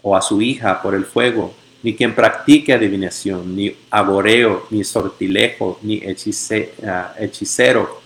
[0.04, 5.80] o a su hija por el fuego, ni quien practique adivinación, ni agoreo, ni sortilejo,
[5.82, 6.02] ni
[6.86, 8.02] ah, hechicero,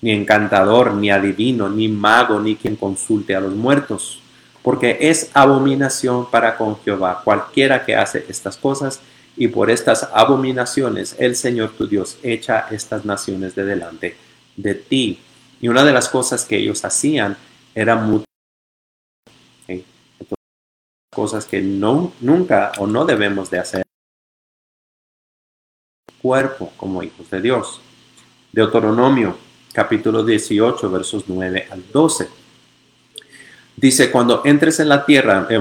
[0.00, 4.22] ni encantador, ni adivino, ni mago, ni quien consulte a los muertos,
[4.62, 9.00] porque es abominación para con Jehová cualquiera que hace estas cosas,
[9.38, 14.16] y por estas abominaciones el Señor tu Dios echa estas naciones de delante
[14.56, 15.20] de ti.
[15.60, 17.36] Y una de las cosas que ellos hacían
[17.74, 18.26] era mutar
[21.18, 23.82] cosas que no, nunca o no debemos de hacer
[26.22, 27.80] cuerpo como hijos de Dios.
[28.52, 29.36] Deuteronomio
[29.72, 32.28] capítulo 18 versos 9 al 12.
[33.76, 35.60] Dice, cuando entres en la tierra, eh,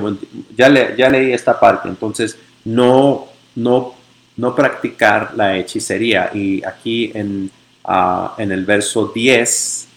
[0.56, 3.28] ya, ya leí esta parte, entonces no,
[3.58, 3.96] no,
[4.38, 6.32] no practicar la hechicería.
[6.34, 7.52] Y aquí en,
[7.84, 9.88] uh, en el verso 10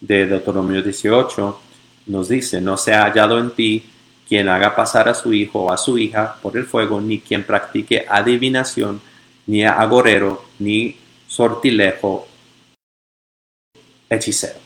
[0.00, 1.60] de Deuteronomio 18
[2.06, 3.84] nos dice, no se ha hallado en ti
[4.28, 7.44] quien haga pasar a su hijo o a su hija por el fuego, ni quien
[7.44, 9.00] practique adivinación,
[9.46, 10.96] ni agorero, ni
[11.26, 12.28] sortilejo,
[14.10, 14.58] hechicero.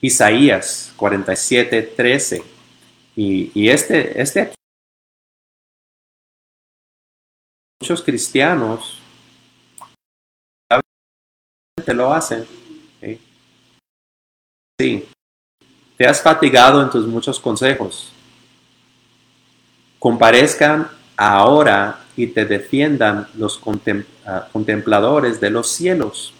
[0.00, 2.55] Isaías 47, 13.
[3.18, 4.54] Y, este, este aquí,
[7.80, 9.00] muchos cristianos
[11.94, 12.46] lo hacen.
[14.78, 15.08] Sí,
[15.96, 18.12] te has fatigado en tus muchos consejos.
[19.98, 23.62] Comparezcan ahora y te defiendan los
[24.26, 26.34] ah, contempladores de los cielos,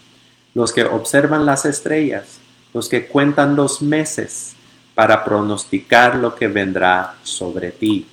[0.53, 2.39] los que observan las estrellas,
[2.71, 4.56] los que cuentan los meses
[4.97, 8.03] para pronosticar lo que vendrá sobre ti.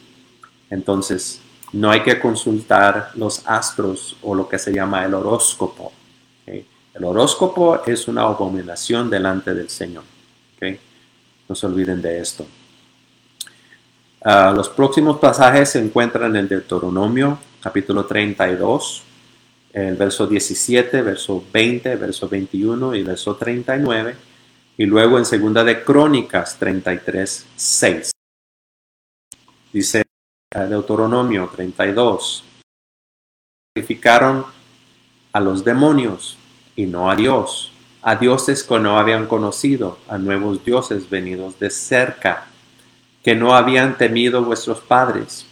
[0.69, 1.41] Entonces,
[1.73, 5.93] no hay que consultar los astros o lo que se llama el horóscopo.
[6.47, 10.05] El horóscopo es una abominación delante del Señor.
[11.49, 12.47] No se olviden de esto.
[14.23, 19.03] Ah, los próximos pasajes se encuentran en el Deuteronomio, capítulo 32,
[19.73, 24.34] el verso 17, verso 20, verso 21 y verso 39,
[24.77, 28.11] y luego en segunda de Crónicas 33, 6.
[29.73, 30.03] Dice
[30.53, 32.45] Deuteronomio 32,
[33.75, 34.47] sacrificaron
[35.33, 36.39] a los demonios
[36.77, 37.75] y no a Dios
[38.07, 42.47] a dioses que no habían conocido, a nuevos dioses venidos de cerca,
[43.23, 45.47] que no habían temido vuestros padres.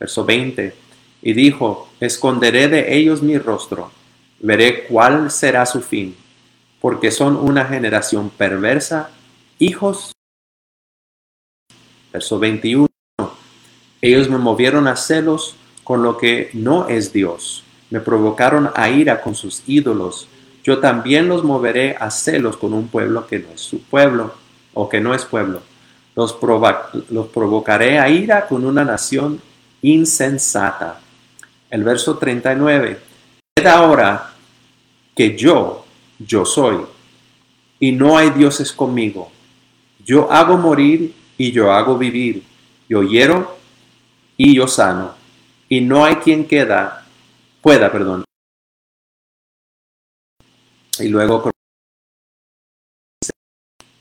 [0.00, 0.74] Verso 20.
[1.22, 3.92] Y dijo, esconderé de ellos mi rostro,
[4.40, 6.16] veré cuál será su fin,
[6.80, 9.10] porque son una generación perversa,
[9.58, 10.12] hijos.
[12.12, 12.88] Verso 21.
[14.02, 19.20] Ellos me movieron a celos con lo que no es Dios, me provocaron a ira
[19.20, 20.28] con sus ídolos,
[20.62, 24.34] yo también los moveré a celos con un pueblo que no es su pueblo
[24.74, 25.62] o que no es pueblo.
[26.14, 26.36] Los,
[27.10, 29.40] los provocaré a ira con una nación
[29.82, 31.00] insensata.
[31.70, 32.98] El verso 39.
[33.56, 34.32] Ved ahora
[35.16, 35.79] que yo,
[36.20, 36.78] yo soy,
[37.78, 39.32] y no hay dioses conmigo.
[40.04, 42.42] Yo hago morir y yo hago vivir.
[42.88, 43.56] Yo hiero
[44.36, 45.14] y yo sano.
[45.68, 47.06] Y no hay quien queda,
[47.62, 48.24] pueda, perdón,
[50.98, 51.50] y luego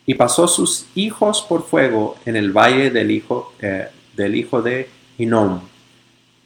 [0.06, 4.90] y pasó sus hijos por fuego en el valle del hijo, eh, del hijo de
[5.20, 5.62] Inom.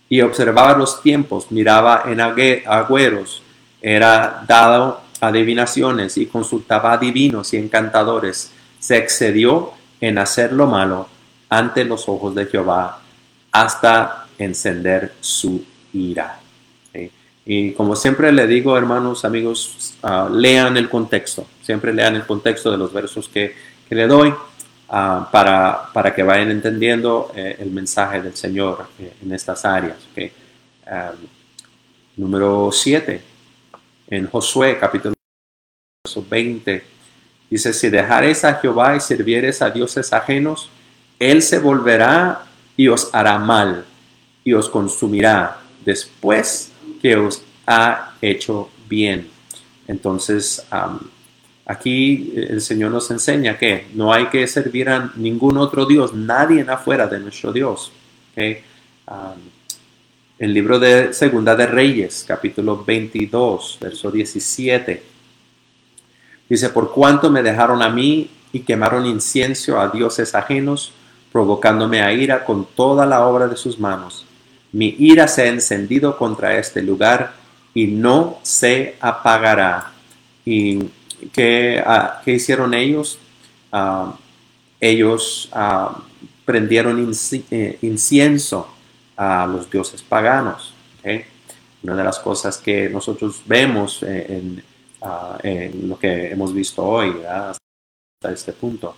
[0.09, 3.41] Y observaba los tiempos, miraba en agüeros,
[3.81, 8.51] era dado adivinaciones y consultaba a divinos y encantadores.
[8.79, 9.71] se excedió
[10.01, 11.07] en hacer lo malo
[11.47, 12.99] ante los ojos de Jehová
[13.51, 15.63] hasta encender su
[15.93, 16.39] ira.
[17.45, 21.45] Y como siempre le digo, hermanos, amigos, ah, lean el contexto.
[21.61, 23.53] Siempre lean el contexto de los versos que,
[23.87, 24.33] que le doy
[24.89, 29.97] ah, para, para, que vayan entendiendo eh, el mensaje del Señor eh, en estas áreas.
[32.15, 33.21] número 7,
[34.07, 35.12] en Josué capítulo
[36.21, 36.83] 20,
[37.49, 40.69] dice, si dejares a Jehová y sirvieres a dioses ajenos,
[41.17, 42.43] Él se volverá
[42.75, 43.85] y os hará mal
[44.43, 49.27] y os consumirá después que os ha hecho bien.
[49.87, 50.65] Entonces,
[51.65, 56.65] aquí el Señor nos enseña que no hay que servir a ningún otro Dios, nadie
[56.67, 57.91] afuera de nuestro Dios.
[58.35, 58.63] el
[60.53, 65.03] libro de Segunda de Reyes, capítulo 22, verso 17,
[66.49, 70.93] dice, por cuanto me dejaron a mí y quemaron incienso a dioses ajenos,
[71.31, 74.25] provocándome a ira con toda la obra de sus manos
[74.73, 77.33] mi ira se ha encendido contra este lugar
[77.73, 79.93] y no se apagará.
[80.43, 80.79] ¿Y
[81.31, 83.19] qué, ah, hicieron ellos?
[83.71, 84.15] Ah,
[84.81, 86.01] ellos ah,
[86.43, 87.11] prendieron
[87.51, 88.67] eh, incienso
[89.15, 90.73] a los dioses paganos.
[91.83, 94.63] Una de las cosas que nosotros vemos en,
[95.03, 98.95] lo que hemos visto hoy hasta este punto.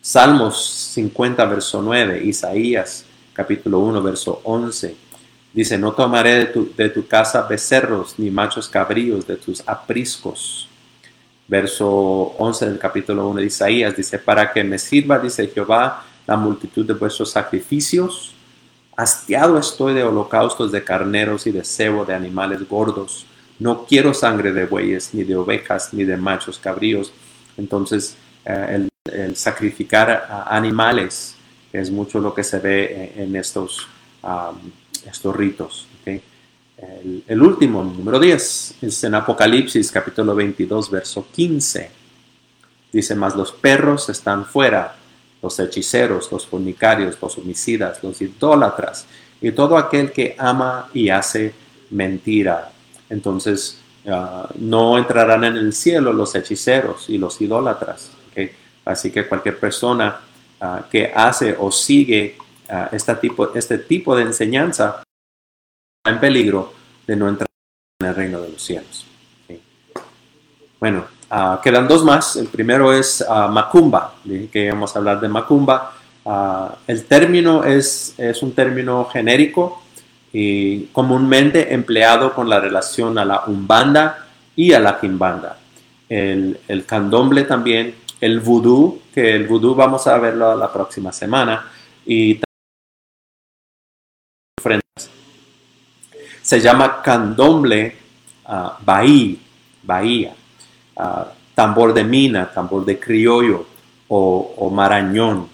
[0.00, 3.04] Salmos 50, verso 9, Isaías
[3.38, 4.96] capítulo 1, verso 11.
[5.52, 6.46] Dice, no tomaré
[6.76, 10.68] de tu, casa becerros ni machos cabríos de tus apriscos.
[11.46, 16.36] Verso 11 del capítulo 1 de Isaías dice, para que me sirva, dice Jehová, la
[16.36, 18.34] multitud de vuestros sacrificios.
[18.96, 23.24] Hastiado estoy de holocaustos de carneros y de cebo de animales gordos.
[23.58, 27.12] No quiero sangre de bueyes, ni de ovejas, ni de machos cabríos.
[27.56, 31.34] Entonces, eh, el, sacrificar a animales
[31.72, 33.88] es mucho lo que se ve en, estos
[35.06, 35.86] estos ritos.
[37.26, 41.90] El, último, número 10, es en Apocalipsis capítulo 22, verso 15.
[42.92, 44.94] Dice, más los perros están fuera,
[45.42, 49.06] los hechiceros, los fornicarios, los homicidas, los idólatras
[49.40, 51.52] y todo aquel que ama y hace
[51.90, 52.70] mentira.
[53.10, 58.12] Entonces, ah, no entrarán en el cielo los hechiceros y los idólatras.
[58.84, 60.20] Así que cualquier persona
[60.60, 62.38] ah, que hace o sigue
[62.90, 65.02] este, tipo, este tipo de enseñanza
[66.06, 66.72] en peligro
[67.06, 67.48] de no entrar
[68.00, 69.04] en el reino de los cielos.
[70.80, 72.36] Bueno, ah, quedan dos más.
[72.36, 74.14] El primero es Macumba.
[74.50, 75.92] Que íbamos a hablar de Macumba.
[76.24, 79.82] Ah, el término es un término genérico
[80.32, 85.58] y comúnmente empleado con la relación a la umbanda y a la quimbanda.
[86.08, 91.70] El, el candomble también, el vudú, que el vudú vamos a verlo la próxima semana,
[92.04, 92.40] y
[96.48, 97.94] se llama candomble
[98.48, 100.34] uh, bahía,
[100.96, 103.66] ah, tambor de mina, tambor de criollo
[104.08, 105.46] o, marañón.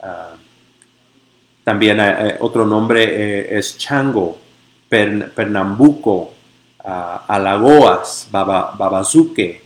[0.00, 0.36] Ah,
[1.64, 4.38] también eh, eh, otro nombre eh, es chango,
[4.88, 6.32] pernambuco,
[6.82, 9.62] alagoas, baba, babazuque,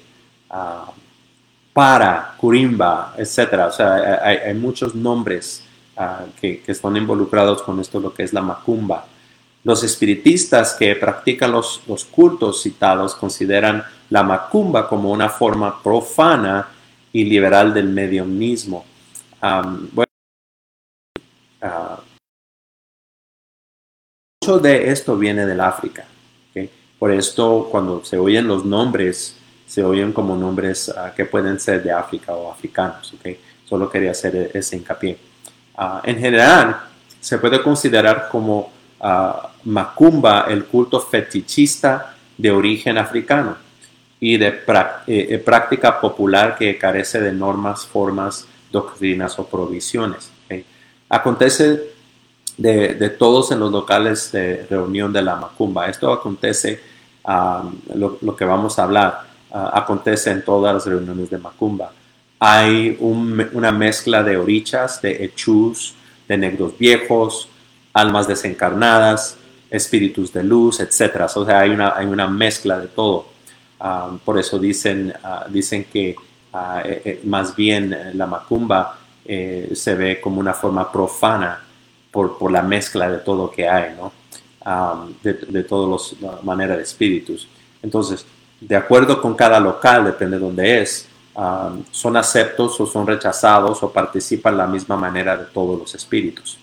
[1.72, 3.38] para, curimba, etc.
[3.68, 5.64] O sea, hay, muchos nombres
[6.40, 9.06] que, que, están involucrados con esto, lo que es la macumba.
[9.62, 16.68] Los espiritistas que practican los, los cultos citados consideran la macumba como una forma profana
[17.14, 18.84] y liberal del mediumismo.
[19.40, 20.13] bueno,
[21.64, 22.00] ah,
[24.40, 26.04] mucho de esto viene del África.
[26.98, 29.36] Por esto, cuando se oyen los nombres,
[29.66, 33.14] se oyen como nombres ah, que pueden ser de África o africanos.
[33.68, 35.18] Solo quería hacer ese hincapié.
[35.76, 36.80] Ah, en general,
[37.20, 38.72] se puede considerar como
[39.64, 43.56] macumba el culto fetichista de origen africano
[44.20, 44.62] y de eh,
[45.06, 50.30] eh, práctica popular que carece de normas, formas, doctrinas o provisiones.
[51.08, 51.94] Acontece
[52.56, 55.88] de, todos en los locales de reunión de la macumba.
[55.88, 56.80] Esto acontece,
[57.94, 61.92] lo, que vamos a hablar, acontece en todas las reuniones de macumba.
[62.38, 65.94] Hay una mezcla de orichas, de hechús,
[66.28, 67.48] de negros viejos,
[67.92, 69.36] almas desencarnadas,
[69.70, 71.26] espíritus de luz, etc.
[71.34, 73.26] O sea, hay una, hay una mezcla de todo.
[73.80, 76.16] Ah, por eso dicen, ah, dicen que
[76.52, 81.62] ah, eh, eh, más bien la macumba eh, se ve como una forma profana
[82.10, 84.12] por, por, la mezcla de todo que hay, ¿no?
[85.22, 87.48] de, de todas las maneras de espíritus.
[87.82, 88.24] Entonces,
[88.60, 91.08] de acuerdo con cada local, depende de dónde es,
[91.90, 96.58] son aceptos o son rechazados o participan de la misma manera de todos los espíritus.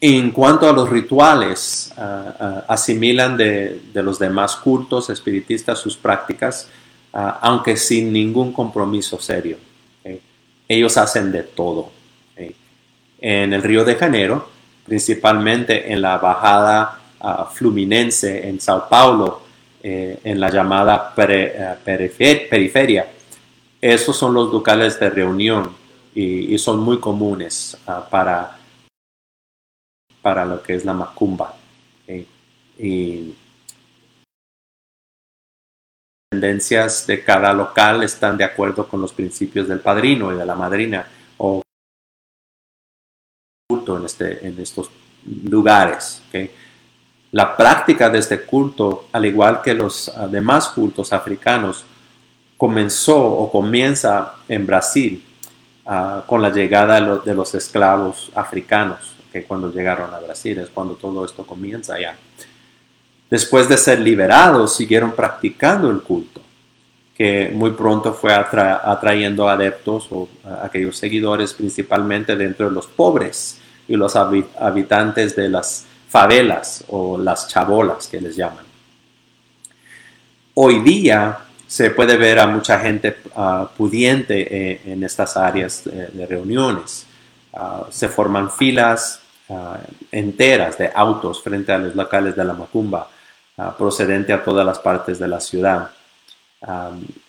[0.00, 5.96] En cuanto a los rituales, uh, uh, asimilan de, de, los demás cultos espiritistas sus
[5.96, 6.68] prácticas,
[7.12, 9.58] uh, aunque sin ningún compromiso serio.
[10.72, 11.90] Ellos hacen de todo.
[13.20, 14.48] En el Río de Janeiro,
[14.86, 16.98] principalmente en la bajada
[17.52, 19.42] fluminense en Sao Paulo,
[19.82, 23.06] eh, en la llamada perifer periferia.
[23.82, 25.76] Esos son los locales de reunión
[26.14, 28.56] y, son muy comunes uh, para,
[30.22, 31.54] para lo que es la macumba.
[32.78, 33.34] Y
[36.32, 40.54] tendencias de cada local están de acuerdo con los principios del padrino y de la
[40.54, 41.06] madrina
[41.36, 41.60] o
[43.68, 44.90] culto en, este, en estos
[45.44, 46.22] lugares.
[47.32, 51.84] La práctica de este culto, al igual que los demás cultos africanos,
[52.56, 55.22] comenzó o comienza en Brasil
[55.84, 60.94] uh, con la llegada de, los esclavos africanos, que cuando llegaron a Brasil es cuando
[60.94, 62.16] todo esto comienza ya.
[63.32, 66.42] Después de ser liberados, siguieron practicando el culto,
[67.16, 70.28] que muy pronto fue atra atrayendo adeptos o
[70.62, 73.58] aquellos seguidores principalmente dentro de los pobres
[73.88, 78.66] y los habitantes de las favelas o las chabolas que les llaman.
[80.52, 86.08] Hoy día se puede ver a mucha gente uh, pudiente eh, en estas áreas de,
[86.08, 87.06] de reuniones.
[87.50, 89.76] Uh, se forman filas uh,
[90.10, 93.08] enteras de autos frente a los locales de la Macumba,
[93.78, 95.90] procedente a todas las partes de la ciudad.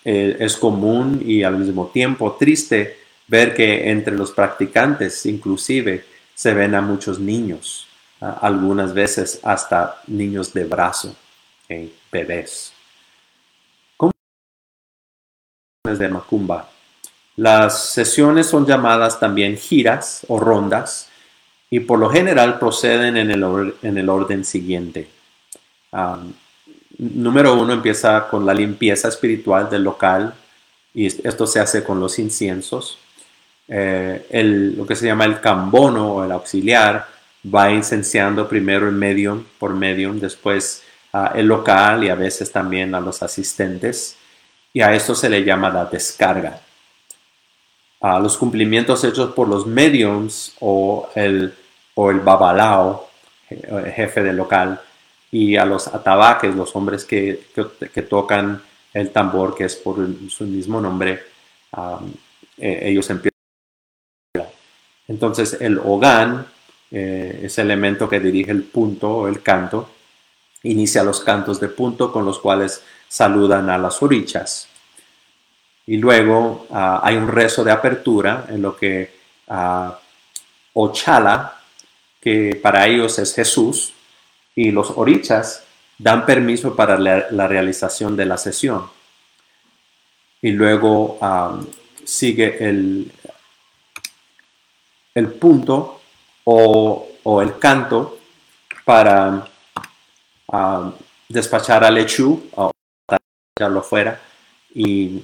[0.05, 6.05] Eh, es común y al mismo tiempo triste ver que entre los practicantes inclusive
[6.35, 7.87] se ven a muchos niños
[8.41, 11.15] algunas veces hasta niños de brazo,
[11.65, 12.73] okay, bebés.
[13.97, 14.13] ¿Cómo
[15.83, 16.69] de Macumba?
[17.35, 21.09] Las sesiones son llamadas también giras o rondas
[21.69, 25.09] y por lo general proceden en el, en el orden siguiente.
[25.93, 26.33] Um,
[26.97, 30.33] número uno empieza con la limpieza espiritual del local
[30.93, 32.97] y esto se hace con los inciensos.
[33.67, 37.07] Eh, el, lo que se llama el cambono o el auxiliar
[37.53, 40.83] va incenciando primero el medium por medium, después
[41.13, 44.17] uh, el local y a veces también a los asistentes.
[44.73, 46.59] Y a esto se le llama la descarga.
[48.01, 51.53] A los cumplimientos hechos por los mediums o el,
[51.93, 53.07] o el babalao,
[53.95, 54.81] jefe del local,
[55.33, 57.47] y a los atabaques, los hombres que,
[57.91, 58.61] que, tocan
[58.93, 59.97] el tambor, que es por
[60.29, 61.23] su mismo nombre,
[61.75, 62.13] um,
[62.55, 63.33] ellos empiezan.
[65.07, 66.45] Entonces el hogan
[66.91, 69.89] eh, ese elemento que dirige el punto o el canto,
[70.61, 74.67] inicia los cantos de punto con los cuales saludan a las orichas.
[75.87, 79.11] Y luego uh, hay un rezo de apertura en lo que
[79.47, 79.89] uh,
[80.73, 81.59] Ochala,
[82.21, 83.92] que para ellos es Jesús,
[84.55, 85.65] y los orichas
[85.97, 88.89] dan permiso para la, realización de la sesión.
[90.41, 91.19] Y luego
[92.03, 93.11] sigue el,
[95.15, 96.01] el punto
[96.43, 98.19] o, o el canto
[98.85, 99.47] para
[101.29, 102.71] despachar al lechú o
[103.57, 104.21] echarlo fuera
[104.75, 105.23] y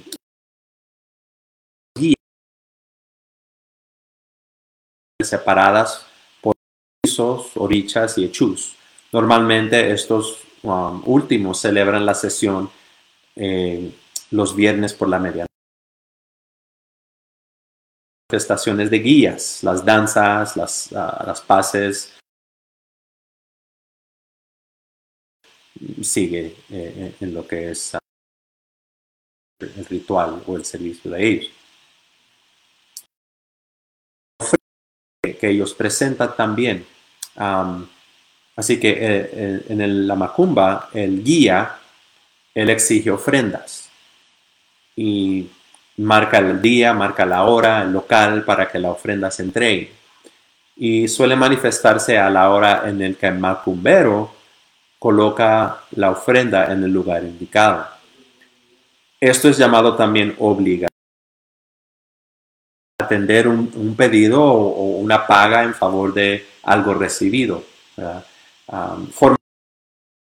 [5.22, 6.06] separadas
[6.40, 6.54] por
[7.02, 8.79] pisos, orichas y hechús.
[9.12, 12.70] Normalmente estos um, últimos celebran la sesión
[13.36, 13.92] eh,
[14.30, 15.50] los viernes por la medianoche
[18.30, 22.16] manifestaciones de guías, las danzas, las, las pases.
[26.02, 27.98] Sigue eh, en lo que es uh,
[29.58, 31.52] el ritual o el servicio de ellos.
[35.22, 36.86] Que ellos presentan también.
[37.34, 37.88] Um,
[38.60, 41.76] así que eh, en el, la macumba, el guía,
[42.54, 43.88] él exige ofrendas.
[44.94, 45.48] Y
[45.96, 49.92] marca el día, marca la hora, el local para que la ofrenda se entregue.
[50.76, 54.34] Y suele manifestarse a la hora en el que el macumbero
[54.98, 57.86] coloca la ofrenda en el lugar indicado.
[59.18, 60.90] Esto es llamado también obligar.
[62.98, 67.64] Atender un, pedido o, o, una paga en favor de algo recibido.
[68.72, 69.36] Um, forma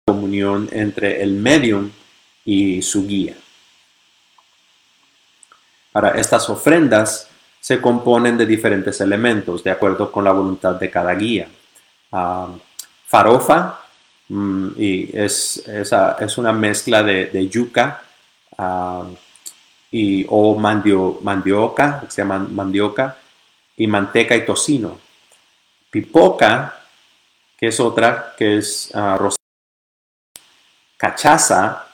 [0.06, 1.90] comunión entre el medium
[2.44, 3.36] y su guía.
[5.92, 7.28] Ahora, estas ofrendas
[7.60, 11.48] se componen de diferentes elementos de acuerdo con la voluntad de cada guía.
[12.10, 12.56] Uh,
[13.06, 13.80] farofa
[14.28, 18.02] mm, y es, esa, es, una mezcla de, de yuca,
[18.56, 19.04] uh,
[19.90, 23.18] y, o mandio, mandioca, se llama mandioca,
[23.76, 24.98] y manteca y tocino.
[25.90, 26.79] Pipoca,
[27.60, 29.28] que es otra, que es uh,
[30.96, 31.86] cachaza,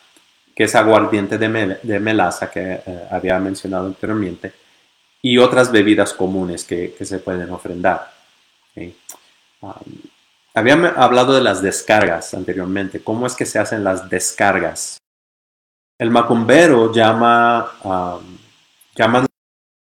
[0.54, 4.52] que es aguardiente de, melaza, que eh, había mencionado anteriormente,
[5.20, 8.12] y otras bebidas comunes que, se pueden ofrendar.
[10.54, 13.02] Había hablado de las descargas anteriormente.
[13.02, 14.98] ¿Cómo es que se hacen las descargas?
[15.98, 18.22] El macumbero llama,
[18.94, 19.26] llama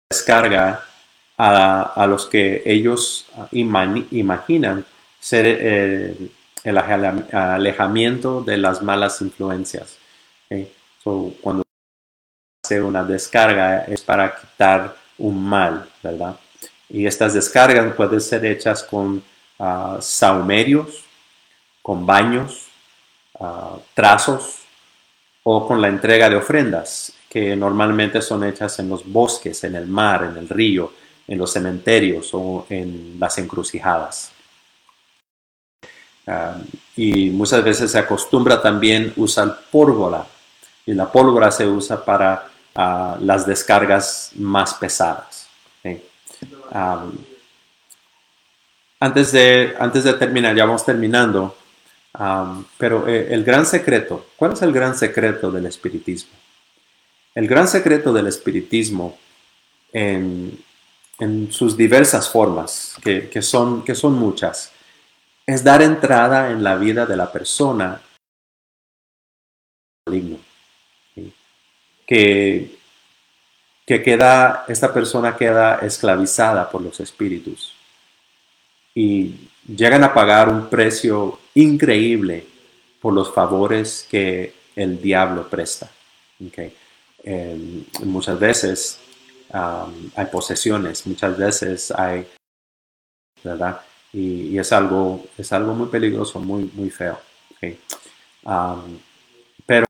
[0.10, 0.84] descarga
[1.38, 4.86] a, los que ellos imaginan
[5.24, 6.18] ser eh,
[6.66, 9.98] el alejamiento de las malas influencias.
[11.42, 11.64] cuando
[12.62, 16.38] hace una descarga es para quitar un mal, ¿verdad?
[16.90, 19.24] Y estas descargas pueden ser hechas con
[19.60, 21.06] uh, saumerios,
[21.82, 22.68] con baños,
[23.94, 24.60] trazos
[25.44, 29.88] o con la entrega de ofrendas, que normalmente son hechas en los bosques, en el
[29.88, 30.94] mar, en el río,
[31.28, 34.33] en los cementerios o en las encrucijadas.
[36.96, 40.26] Y muchas veces se acostumbra también usar pólvora,
[40.86, 42.50] y la pólvora se usa para
[43.20, 45.48] las descargas más pesadas
[49.04, 51.58] antes de, antes de terminar, ya vamos terminando,
[52.78, 56.32] pero eh, el gran secreto, ¿cuál es el gran secreto del espiritismo?
[57.36, 59.18] El gran secreto del espiritismo
[59.92, 60.58] en,
[61.20, 64.72] en sus diversas formas, que, que, son, que son muchas,
[65.46, 68.02] es dar entrada en la vida de la persona
[72.06, 72.78] que,
[73.86, 77.74] que queda, esta persona queda esclavizada por los espíritus
[78.94, 82.46] y llegan a pagar un precio increíble
[83.02, 85.90] por los favores que el diablo presta.
[87.24, 89.00] Em, muchas veces
[89.52, 92.28] hay posesiones, muchas veces hay,
[93.44, 93.82] ¿verdad?
[94.14, 97.20] Y, es, algo, es algo muy peligroso, muy, muy feo.
[99.66, 99.88] pero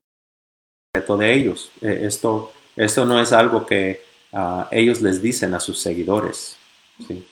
[1.17, 4.01] de ellos, e, esto, esto no es algo que
[4.31, 6.57] ah, ellos les dicen a sus seguidores.
[7.05, 7.27] ¿sí?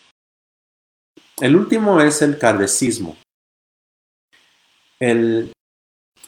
[1.39, 3.17] El último es el cardecismo.
[4.99, 5.51] El,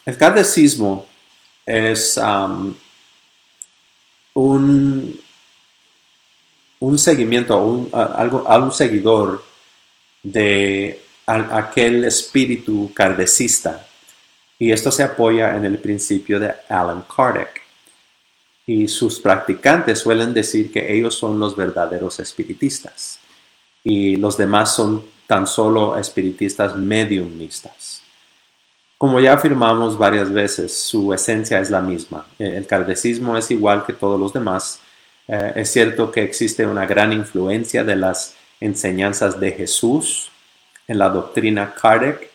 [0.05, 1.05] el cardecismo
[1.65, 2.73] es um,
[4.33, 5.19] un,
[6.79, 9.43] un seguimiento, un, algo, a un seguidor
[10.23, 13.85] de aquel espíritu cardecista.
[14.57, 17.61] Y esto se apoya en el principio de Alan Kardec.
[18.65, 23.19] Y sus practicantes suelen decir que ellos son los verdaderos espiritistas
[23.83, 28.01] y los demás son tan solo espiritistas mediumistas.
[28.97, 32.25] Como ya afirmamos varias veces, su esencia es la misma.
[32.39, 34.79] Eh, el kardecismo es igual que todos los demás.
[35.27, 38.35] Eh, es cierto que existe una gran influencia de las
[38.65, 40.31] enseñanzas de Jesús
[40.87, 42.31] en la doctrina Kardec.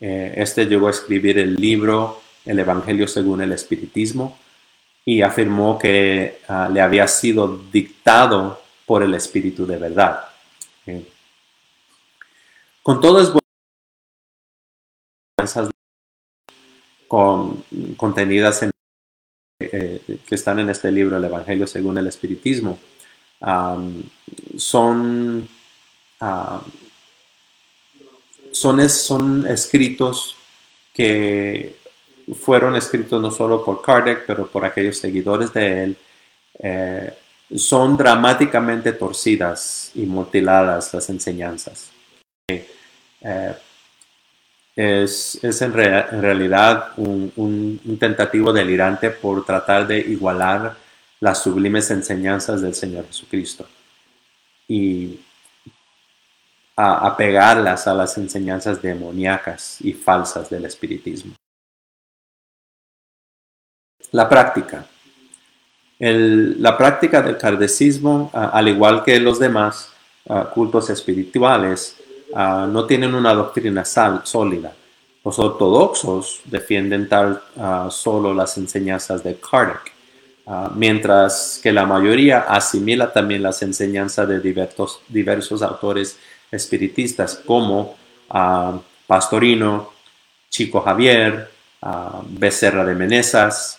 [0.00, 4.38] Eh, este llegó a escribir el libro El Evangelio según el Espiritismo
[5.04, 10.24] y afirmó que ah, le había sido dictado por el Espíritu de verdad.
[12.82, 13.32] Con todas
[17.06, 17.64] con,
[17.96, 18.70] contenidas en,
[19.60, 22.78] eh, que están en este libro, el Evangelio según el Espiritismo,
[24.56, 25.48] son,
[28.50, 30.36] son, son escritos
[30.92, 31.76] que
[32.34, 35.96] fueron escritos no solo por Kardec, pero por aquellos seguidores de él.
[36.58, 37.14] Eh,
[37.54, 41.90] son dramáticamente torcidas y mutiladas las enseñanzas.
[42.48, 43.54] Eh,
[44.76, 50.76] es, en, realidad un, tentativo delirante por tratar de igualar
[51.20, 53.66] las sublimes enseñanzas del Señor Jesucristo
[54.68, 55.18] y
[56.80, 57.16] a,
[57.86, 61.34] a las enseñanzas demoníacas y falsas del espiritismo.
[64.12, 64.86] La práctica
[66.00, 69.90] la práctica del kardecismo, al igual que los demás
[70.54, 71.96] cultos espirituales,
[72.34, 74.72] no tienen una doctrina sólida.
[75.24, 77.42] Los ortodoxos defienden tal
[77.90, 79.92] solo las enseñanzas de Kardec,
[80.76, 86.16] mientras que la mayoría asimila también las enseñanzas de diversos, diversos autores
[86.50, 87.96] espiritistas como
[89.06, 89.92] Pastorino,
[90.48, 91.50] Chico Javier,
[92.28, 93.78] Becerra de Menesas,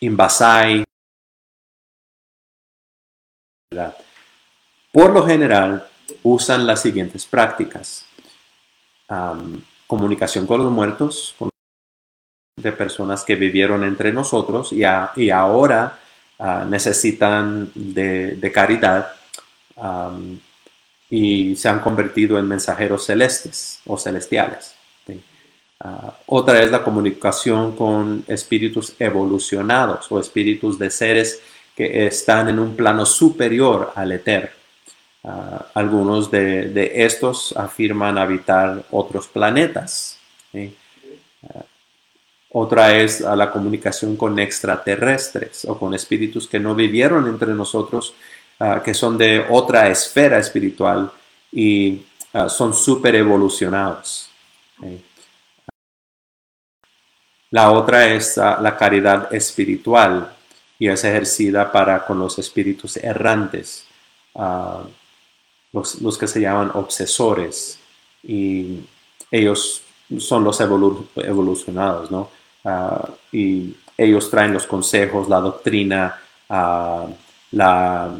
[0.00, 0.84] Invasai.
[4.92, 5.86] Por lo general,
[6.22, 8.06] usan las siguientes prácticas.
[9.86, 11.34] comunicación con los muertos,
[12.56, 15.98] de personas que vivieron entre nosotros y ahora
[16.68, 19.12] necesitan de, caridad
[21.12, 24.74] y se han convertido en mensajeros celestes o celestiales.
[26.24, 31.42] otra es la comunicación con espíritus evolucionados o espíritus de seres
[31.76, 34.48] que están en un plano superior al eterno.
[35.22, 40.18] Ah, algunos de, estos afirman habitar otros planetas.
[40.54, 41.62] Ah,
[42.54, 48.14] otra es la comunicación con extraterrestres o con espíritus que no vivieron entre nosotros,
[48.62, 51.10] ah, que son de otra esfera espiritual
[51.50, 52.02] y
[52.48, 54.30] son súper evolucionados.
[57.50, 60.34] La otra es la caridad espiritual
[60.78, 63.86] y es ejercida para con los espíritus errantes
[65.72, 67.78] los, que se llaman obsesores,
[68.22, 68.80] y
[69.30, 69.82] ellos
[70.18, 72.30] son los evolucionados, ¿no?
[72.64, 78.10] Ah, y ellos traen los consejos, la doctrina, la,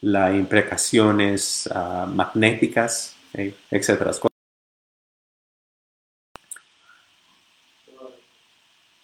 [0.00, 3.54] la, imprecaciones ah, magnéticas, etc.
[3.70, 4.10] etcétera.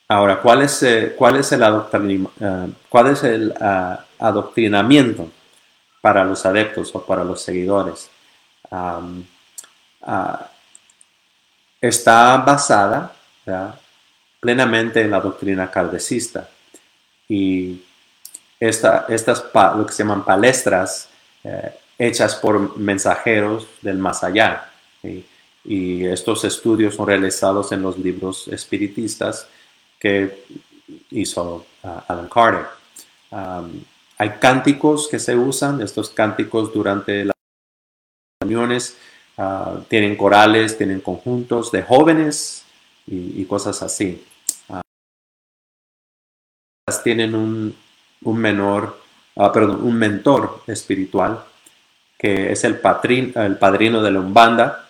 [0.09, 1.61] Ahora, ¿cuál es, eh, cuál es el,
[2.89, 3.55] cuál es el
[4.19, 5.31] adoctrinamiento?
[6.03, 8.11] para los adeptos o para los seguidores.
[8.71, 9.01] Ah,
[11.81, 13.15] está basada
[14.41, 16.49] plenamente en la doctrina caldecista
[17.29, 17.81] y
[18.69, 19.45] esta, estas
[19.77, 21.09] lo que se llaman palestras
[21.43, 24.71] eh, hechas por mensajeros del más allá.
[25.65, 29.49] Y estos estudios son realizados en los libros espiritistas
[29.99, 30.45] que
[31.11, 32.67] hizo ah, Alan Carter.
[34.19, 37.35] Hay cánticos que se usan, estos cánticos durante las
[38.41, 38.97] reuniones
[39.39, 42.65] ah, tienen corales, tienen conjuntos de jóvenes
[43.09, 44.25] y, cosas así.
[44.69, 44.81] Uh,
[47.03, 47.75] tienen un,
[48.25, 49.01] menor,
[49.37, 51.45] ah, perdón, un mentor espiritual
[52.23, 54.89] que es el, padrino de la Umbanda.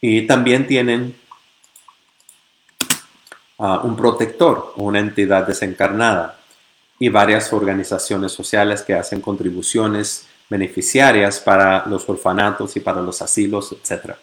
[0.00, 1.14] Y también tienen
[3.58, 6.38] un protector, una entidad desencarnada
[6.98, 13.72] y varias organizaciones sociales que hacen contribuciones beneficiarias para los orfanatos y para los asilos,
[13.72, 14.14] etc.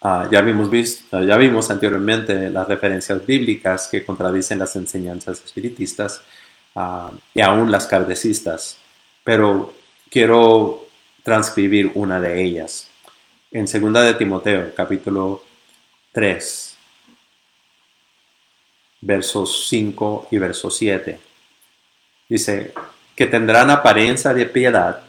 [0.00, 6.22] Ah, ya, vimos visto, ya vimos anteriormente las referencias bíblicas que contradicen las enseñanzas espiritistas
[6.74, 8.78] uh, y aún las cardecistas,
[9.24, 9.74] pero
[10.08, 10.86] quiero
[11.24, 12.88] transcribir una de ellas.
[13.50, 15.42] En 2 de Timoteo, capítulo
[16.12, 16.78] 3,
[19.00, 21.18] versos 5 y verso 7.
[22.28, 22.72] Dice,
[23.18, 25.02] que tendrán apariencia de piedad,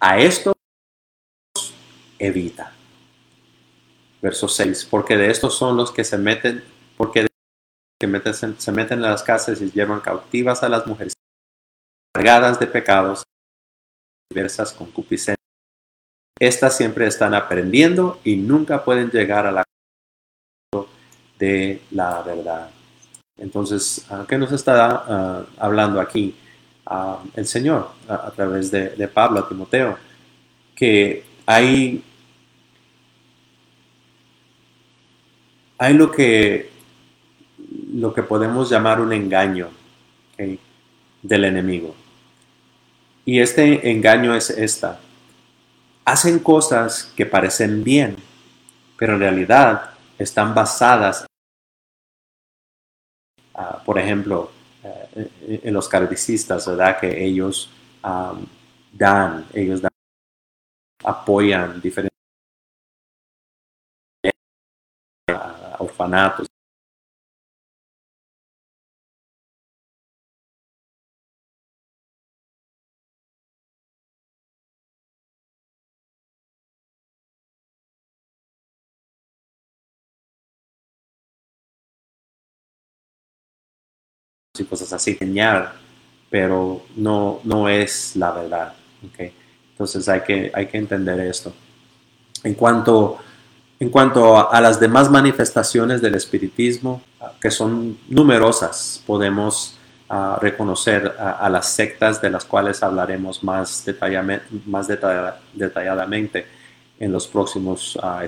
[0.00, 0.52] a esto
[2.18, 2.72] evita.
[4.20, 6.64] Verso 6, porque de estos son los que se meten,
[6.96, 7.26] porque
[8.00, 11.14] que se meten en las casas y llevan cautivas a las mujeres
[12.12, 13.22] cargadas de pecados,
[14.30, 15.38] diversas concupiscencias
[16.38, 19.64] estas siempre están aprendiendo y nunca pueden llegar a la
[21.38, 22.70] de la verdad.
[23.36, 26.36] Entonces, ¿qué nos está ah, hablando aquí
[26.88, 29.96] ah, el Señor a, través de, Pablo a Timoteo?
[30.74, 32.02] Que hay,
[35.78, 36.70] hay lo, que,
[37.92, 39.68] lo que podemos llamar un engaño
[41.22, 41.94] del enemigo.
[43.24, 45.00] Y este engaño es esta
[46.08, 48.16] hacen cosas que parecen bien,
[48.96, 51.26] pero en realidad están basadas,
[53.52, 54.50] uh, por ejemplo,
[55.14, 56.98] en los cardicistas, ¿verdad?
[57.00, 57.70] Que ellos
[58.92, 59.90] dan, ellos dan,
[61.04, 62.16] apoyan diferentes
[65.28, 66.46] uh, orfanatos,
[84.78, 85.74] cosas así, enseñar,
[86.30, 88.74] pero no, no es la verdad.
[89.12, 89.32] ¿okay?
[89.72, 91.52] Entonces hay que, hay que entender esto.
[92.44, 93.18] En cuanto,
[93.80, 97.02] en cuanto a las demás manifestaciones del espiritismo,
[97.40, 99.76] que son numerosas, podemos
[100.10, 104.86] uh, reconocer a, las sectas de las cuales hablaremos más, detallamente, más
[105.54, 106.46] detalladamente
[107.00, 108.26] en los próximos uh,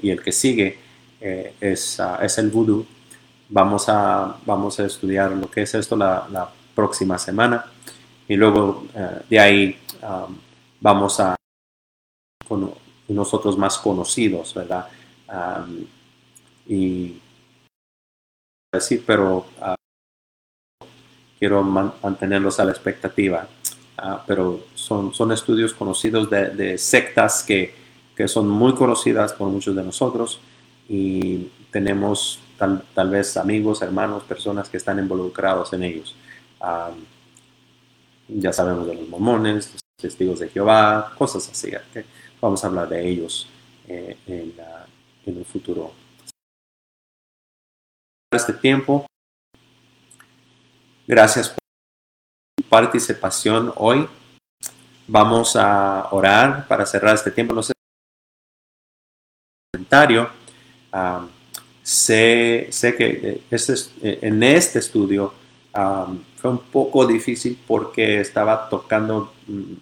[0.00, 0.78] y el que sigue
[1.20, 2.86] eh, es, uh, es el vudú
[3.48, 7.66] Vamos a, vamos a estudiar lo que es esto la, próxima semana
[8.26, 10.36] y luego eh, de ahí um,
[10.80, 11.36] vamos a
[12.48, 12.74] con
[13.06, 14.88] nosotros más conocidos, ¿verdad?
[15.28, 15.86] Um,
[16.66, 17.20] y
[18.72, 19.76] decir, pero ah,
[21.38, 23.46] quiero mantenerlos a la expectativa.
[23.96, 27.74] Ah, pero son, son estudios conocidos de, sectas que,
[28.16, 30.40] que, son muy conocidas por muchos de nosotros
[30.88, 36.16] y tenemos tal, tal vez amigos, hermanos, personas que están involucrados en ellos.
[38.28, 41.72] Ya sabemos de los mormones, los testigos de Jehová, cosas así.
[42.40, 43.48] Vamos a hablar de ellos
[43.86, 44.54] eh, en,
[45.26, 45.92] en un futuro.
[48.32, 49.06] Este tiempo,
[51.06, 54.08] gracias por participación hoy.
[55.06, 57.54] Vamos a orar para cerrar este tiempo.
[57.54, 57.74] No sé
[59.74, 60.30] comentario.
[61.84, 65.32] Sé, sé, que eh, este, eh, en este estudio
[66.36, 69.32] fue un poco difícil porque estaba tocando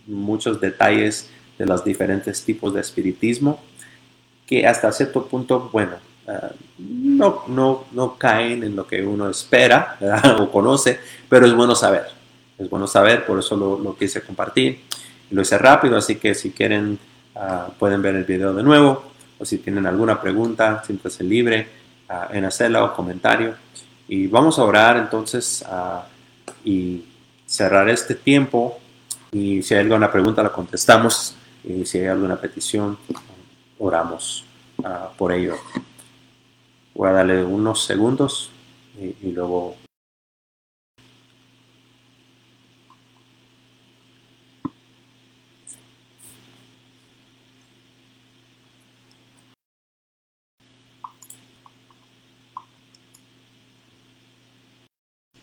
[0.06, 3.60] muchos detalles de los diferentes tipos de espiritismo
[4.46, 5.96] que hasta cierto punto, bueno,
[6.28, 9.98] ah, no, no, no caen en lo que uno espera
[10.40, 10.98] o conoce,
[11.28, 12.22] pero es bueno saber
[12.62, 14.80] es bueno saber, por eso lo, quise compartir.
[15.30, 16.98] Lo hice rápido, así que si quieren
[17.34, 19.04] ah, pueden ver el video de nuevo
[19.38, 21.81] o si tienen alguna pregunta, siéntanse libre
[22.30, 23.54] en hacerla o comentario.
[24.08, 25.64] Y vamos a orar entonces
[26.64, 27.04] y
[27.46, 28.78] cerrar este tiempo
[29.30, 31.34] y si hay alguna pregunta la contestamos
[31.64, 32.98] y si hay alguna petición
[33.78, 34.44] oramos
[35.16, 35.56] por ello.
[36.94, 38.50] Voy a darle unos segundos
[38.98, 39.76] y luego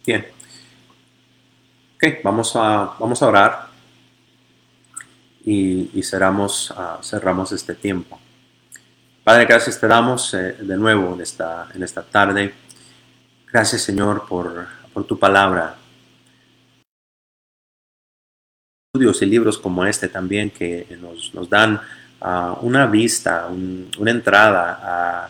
[0.09, 0.25] Bien.
[1.97, 3.67] Ok, vamos a, vamos a orar
[5.45, 8.19] y, cerramos, ah, cerramos este tiempo.
[9.23, 12.55] Padre, gracias te damos eh, de nuevo en esta, en esta tarde.
[13.53, 15.75] Gracias Señor por, por tu palabra.
[18.91, 21.79] Estudios y libros como este también que nos, nos dan
[22.19, 25.29] ah, una vista, una entrada a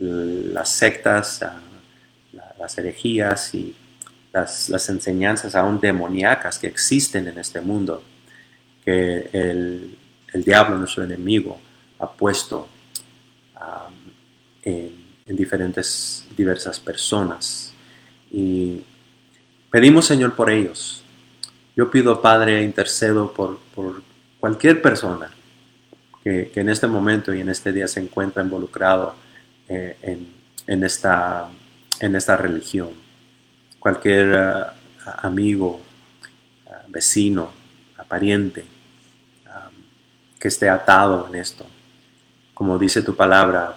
[0.00, 1.60] las sectas, a
[2.58, 3.85] las herejías y
[4.68, 8.02] las, enseñanzas aún demoníacas que existen en este mundo,
[8.84, 9.96] que el,
[10.44, 11.58] diablo, nuestro enemigo,
[11.98, 12.68] ha puesto
[14.62, 14.92] en,
[15.26, 17.72] diferentes, diversas personas.
[18.30, 18.82] Y
[19.70, 21.02] pedimos, Señor, por ellos.
[21.74, 23.58] Yo pido, Padre, intercedo por,
[24.38, 25.30] cualquier persona
[26.22, 29.14] que, en este momento y en este día se encuentra involucrado
[29.68, 30.20] eh,
[30.66, 31.48] en, esta,
[32.00, 33.05] en esta religión
[33.78, 35.80] cualquier eh, amigo,
[36.66, 37.52] eh, vecino,
[38.08, 38.64] pariente
[40.38, 41.66] que esté atado en esto.
[42.54, 43.74] Como dice tu palabra,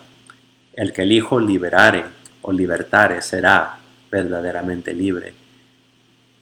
[0.73, 2.05] el que el Hijo liberare
[2.41, 3.77] o libertare será
[4.11, 5.33] verdaderamente libre.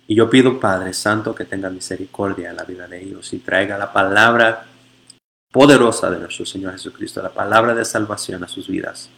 [0.08, 3.78] Y yo pido, Padre Santo, que tenga misericordia en la vida de ellos y traiga
[3.78, 4.66] la palabra
[5.52, 9.10] poderosa de nuestro Señor Jesucristo, la palabra de salvación a sus vidas,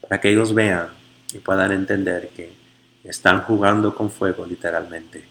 [0.00, 0.88] para que ellos vean
[1.32, 2.52] y puedan entender que
[3.04, 5.24] están jugando con fuego literalmente.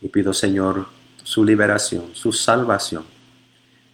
[0.00, 0.86] Y pido, Señor,
[1.22, 3.04] su liberación, su salvación.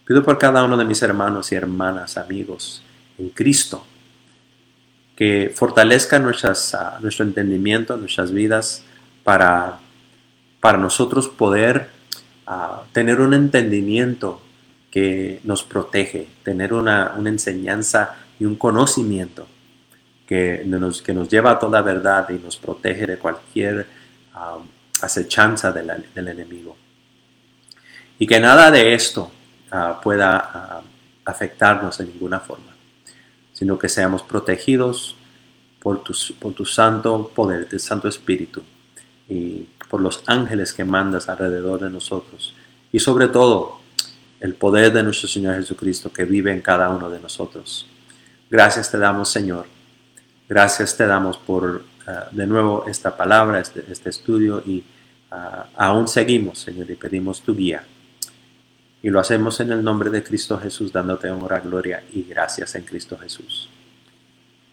[0.04, 2.82] Pido por cada uno de mis hermanos y hermanas, amigos
[3.18, 3.84] en Cristo,
[5.16, 8.84] que fortalezca ah, nuestro entendimiento, nuestras vidas,
[9.22, 9.78] para,
[10.60, 11.88] para nosotros poder
[12.46, 14.42] ah, tener un entendimiento
[14.90, 19.46] que nos protege, tener una, una enseñanza y un conocimiento
[20.26, 23.86] que nos, que nos lleva a toda verdad y nos protege de cualquier
[24.34, 24.66] um,
[25.02, 26.76] acechanza del, enemigo.
[28.18, 29.30] Y que nada de esto
[29.72, 32.74] uh, pueda uh, afectarnos en ninguna forma,
[33.52, 35.16] sino que seamos protegidos
[35.80, 38.62] por tu, por tu santo poder, tu santo espíritu
[39.28, 42.54] y por los ángeles que mandas alrededor de nosotros.
[42.92, 43.80] Y sobre todo,
[44.40, 47.86] el poder de nuestro Señor Jesucristo que vive en cada uno de nosotros.
[48.50, 49.73] Gracias te damos, Señor
[50.46, 54.84] Gracias te damos por ah, de nuevo esta palabra, este, este estudio y
[55.30, 57.84] ah, aún seguimos, Señor, y pedimos tu guía.
[59.02, 62.84] Y lo hacemos en el nombre de Cristo Jesús, dándote honra, gloria y gracias en
[62.84, 63.70] Cristo Jesús.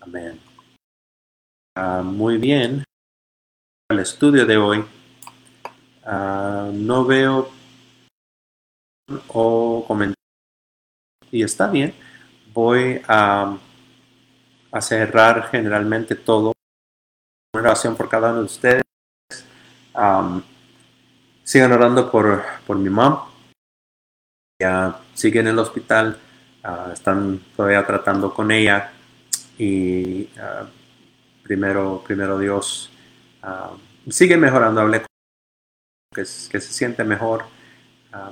[0.02, 0.39] Amén.
[1.76, 2.84] Ah, muy bien.
[3.89, 4.84] El estudio de hoy.
[6.06, 7.49] no veo
[9.27, 10.15] o comentarios.
[11.31, 11.93] Y está bien.
[12.53, 13.57] Voy a
[14.72, 16.53] a cerrar generalmente todo.
[17.53, 18.84] Una oración por cada uno de ustedes.
[21.43, 23.27] sigan orando por, por mi mamá.
[24.61, 26.18] Ya sigue en el hospital.
[26.64, 28.91] Ah, están todavía tratando con ella.
[29.57, 30.65] y ah,
[31.43, 32.91] primero, primero Dios
[33.43, 33.72] ah,
[34.10, 34.81] sigue mejorando.
[34.81, 35.07] Hablé con
[36.14, 37.45] que, que se siente mejor,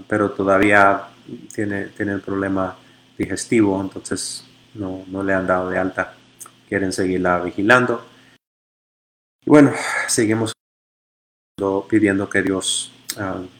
[0.07, 1.07] pero todavía
[1.53, 2.75] tiene, tiene el problema
[3.17, 6.15] digestivo, entonces no, no le han dado de alta.
[6.69, 8.05] Quieren seguirla vigilando.
[9.45, 9.73] Y bueno,
[10.07, 10.53] seguimos
[11.89, 12.93] pidiendo que Dios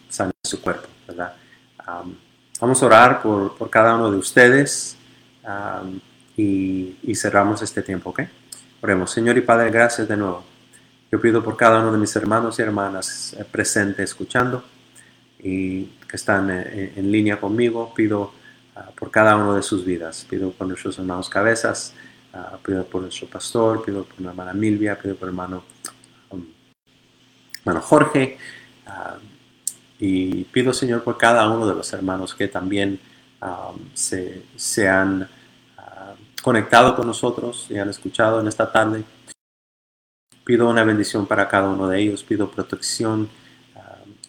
[0.08, 1.36] sane su cuerpo, ¿verdad?
[2.62, 4.96] vamos a orar por, cada uno de ustedes
[6.38, 8.22] y, y, cerramos este tiempo, ¿ok?
[8.82, 9.12] Oremos.
[9.12, 10.46] Señor y Padre, gracias de nuevo.
[11.12, 14.64] Yo pido por cada uno de mis hermanos y hermanas eh, presentes escuchando
[15.40, 17.94] y que están eh, en, línea conmigo.
[17.96, 18.32] Pido
[18.76, 20.28] ah, por cada uno de sus vidas.
[20.30, 21.94] Pido por nuestros hermanos cabezas.
[22.34, 23.84] Ah, pido por nuestro pastor.
[23.84, 25.00] Pido por la hermana Milvia.
[25.00, 25.64] Pido por hermano,
[26.30, 26.46] um,
[27.60, 28.38] hermano Jorge.
[28.86, 29.18] Ah,
[30.00, 33.00] y pido, Señor, por cada uno de los hermanos que también
[33.94, 35.28] se, se, han
[36.42, 39.04] conectado con nosotros y han escuchado en esta tarde.
[40.46, 42.24] Pido una bendición para cada uno de ellos.
[42.24, 43.30] Pido protección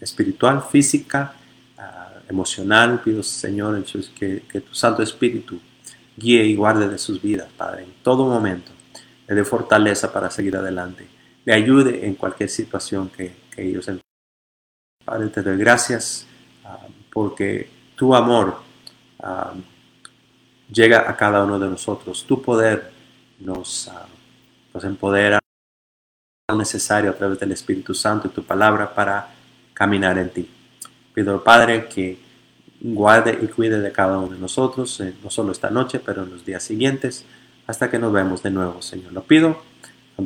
[0.01, 1.35] espiritual, física,
[2.28, 3.01] emocional.
[3.05, 3.85] Pido, Señor,
[4.18, 5.60] que, que tu Santo Espíritu
[6.20, 8.70] guíe y guarde de sus vidas, Padre, en todo momento.
[9.26, 11.09] Le dé fortaleza para seguir adelante.
[11.44, 14.10] Le ayude en cualquier situación que, que ellos enfrenten
[15.05, 16.26] Padre, te doy gracias
[16.64, 18.60] ah, porque tu amor
[19.18, 19.55] ah,
[20.70, 22.24] llega a cada uno de nosotros.
[22.28, 22.92] Tu poder
[23.40, 24.06] nos, uh,
[24.72, 25.40] nos empodera
[26.56, 29.34] necesario a través del Espíritu Santo y tu palabra para
[29.72, 30.48] caminar en ti.
[31.14, 32.16] Pido, Padre, que
[32.81, 36.31] guarde y cuide de cada uno de nosotros, eh, no solo esta noche, pero en
[36.31, 37.24] los días siguientes,
[37.66, 39.12] hasta que nos vemos de nuevo, Señor.
[39.12, 39.62] Lo pido,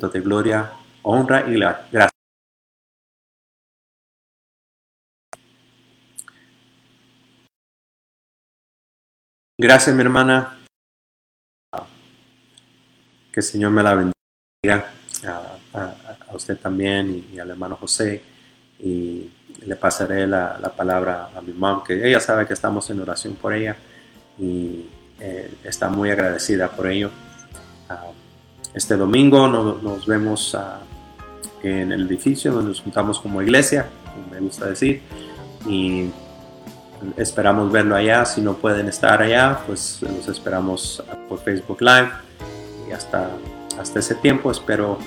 [0.01, 0.73] de gloria,
[1.03, 2.11] honra y gracia.
[9.57, 10.59] Gracias, mi hermana.
[13.33, 14.91] Que el Señor me la bendiga.
[15.73, 18.23] A, usted también y, al hermano José.
[18.81, 19.31] Y
[19.65, 23.55] le pasaré la, palabra a mi mamá, que ella sabe que estamos en oración por
[23.55, 23.77] ella
[24.39, 24.87] y
[25.21, 27.11] eh, está muy agradecida por ello.
[27.89, 28.07] Ah,
[28.75, 30.81] este domingo nos vemos ah,
[31.63, 33.87] en el edificio donde nos juntamos como iglesia,
[34.31, 35.03] me gusta decir.
[35.67, 36.11] Y
[37.17, 38.25] esperamos verlo allá.
[38.25, 42.11] Si no pueden estar allá, pues los esperamos por Facebook Live.
[42.89, 43.31] Y hasta,
[43.81, 44.99] hasta ese tiempo espero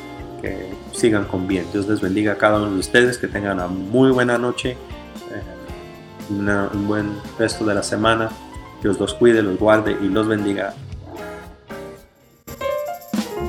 [0.41, 1.65] que sigan con bien.
[1.71, 4.77] Dios les bendiga a cada uno de ustedes, que tengan una muy buena noche, eh,
[6.29, 8.29] un buen resto de la semana.
[8.81, 10.73] Dios los cuide, los guarde y los bendiga.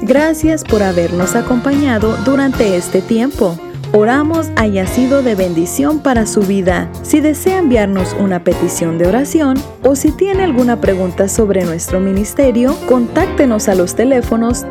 [0.03, 3.59] Gracias por habernos acompañado durante este tiempo.
[3.93, 6.91] Oramos haya sido de bendición para su vida.
[7.03, 12.77] Si desea enviarnos una petición de oración o si tiene alguna pregunta sobre nuestro ministerio,
[12.87, 14.67] contáctenos a los teléfonos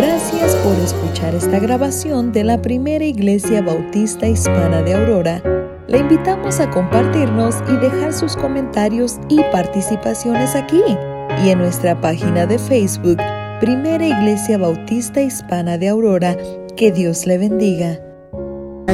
[0.00, 5.42] Gracias por escuchar esta grabación de la primera iglesia bautista hispana de Aurora.
[5.88, 10.80] Le invitamos a compartirnos y dejar sus comentarios y participaciones aquí
[11.44, 13.18] y en nuestra página de Facebook,
[13.60, 16.34] Primera Iglesia Bautista Hispana de Aurora.
[16.78, 18.00] Que Dios le bendiga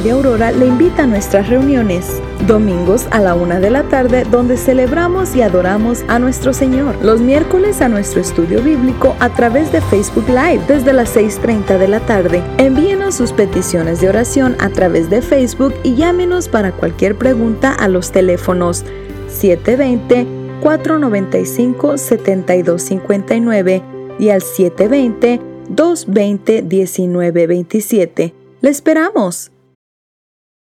[0.00, 4.56] de Aurora le invita a nuestras reuniones, domingos a la una de la tarde, donde
[4.56, 6.96] celebramos y adoramos a nuestro Señor.
[7.02, 11.88] Los miércoles a nuestro estudio bíblico a través de Facebook Live desde las 6.30 de
[11.88, 12.42] la tarde.
[12.58, 17.88] Envíenos sus peticiones de oración a través de Facebook y llámenos para cualquier pregunta a
[17.88, 18.84] los teléfonos
[19.28, 20.26] 720
[20.60, 23.82] 495 7259
[24.18, 28.34] y al 720 220 1927.
[28.60, 29.52] Le esperamos.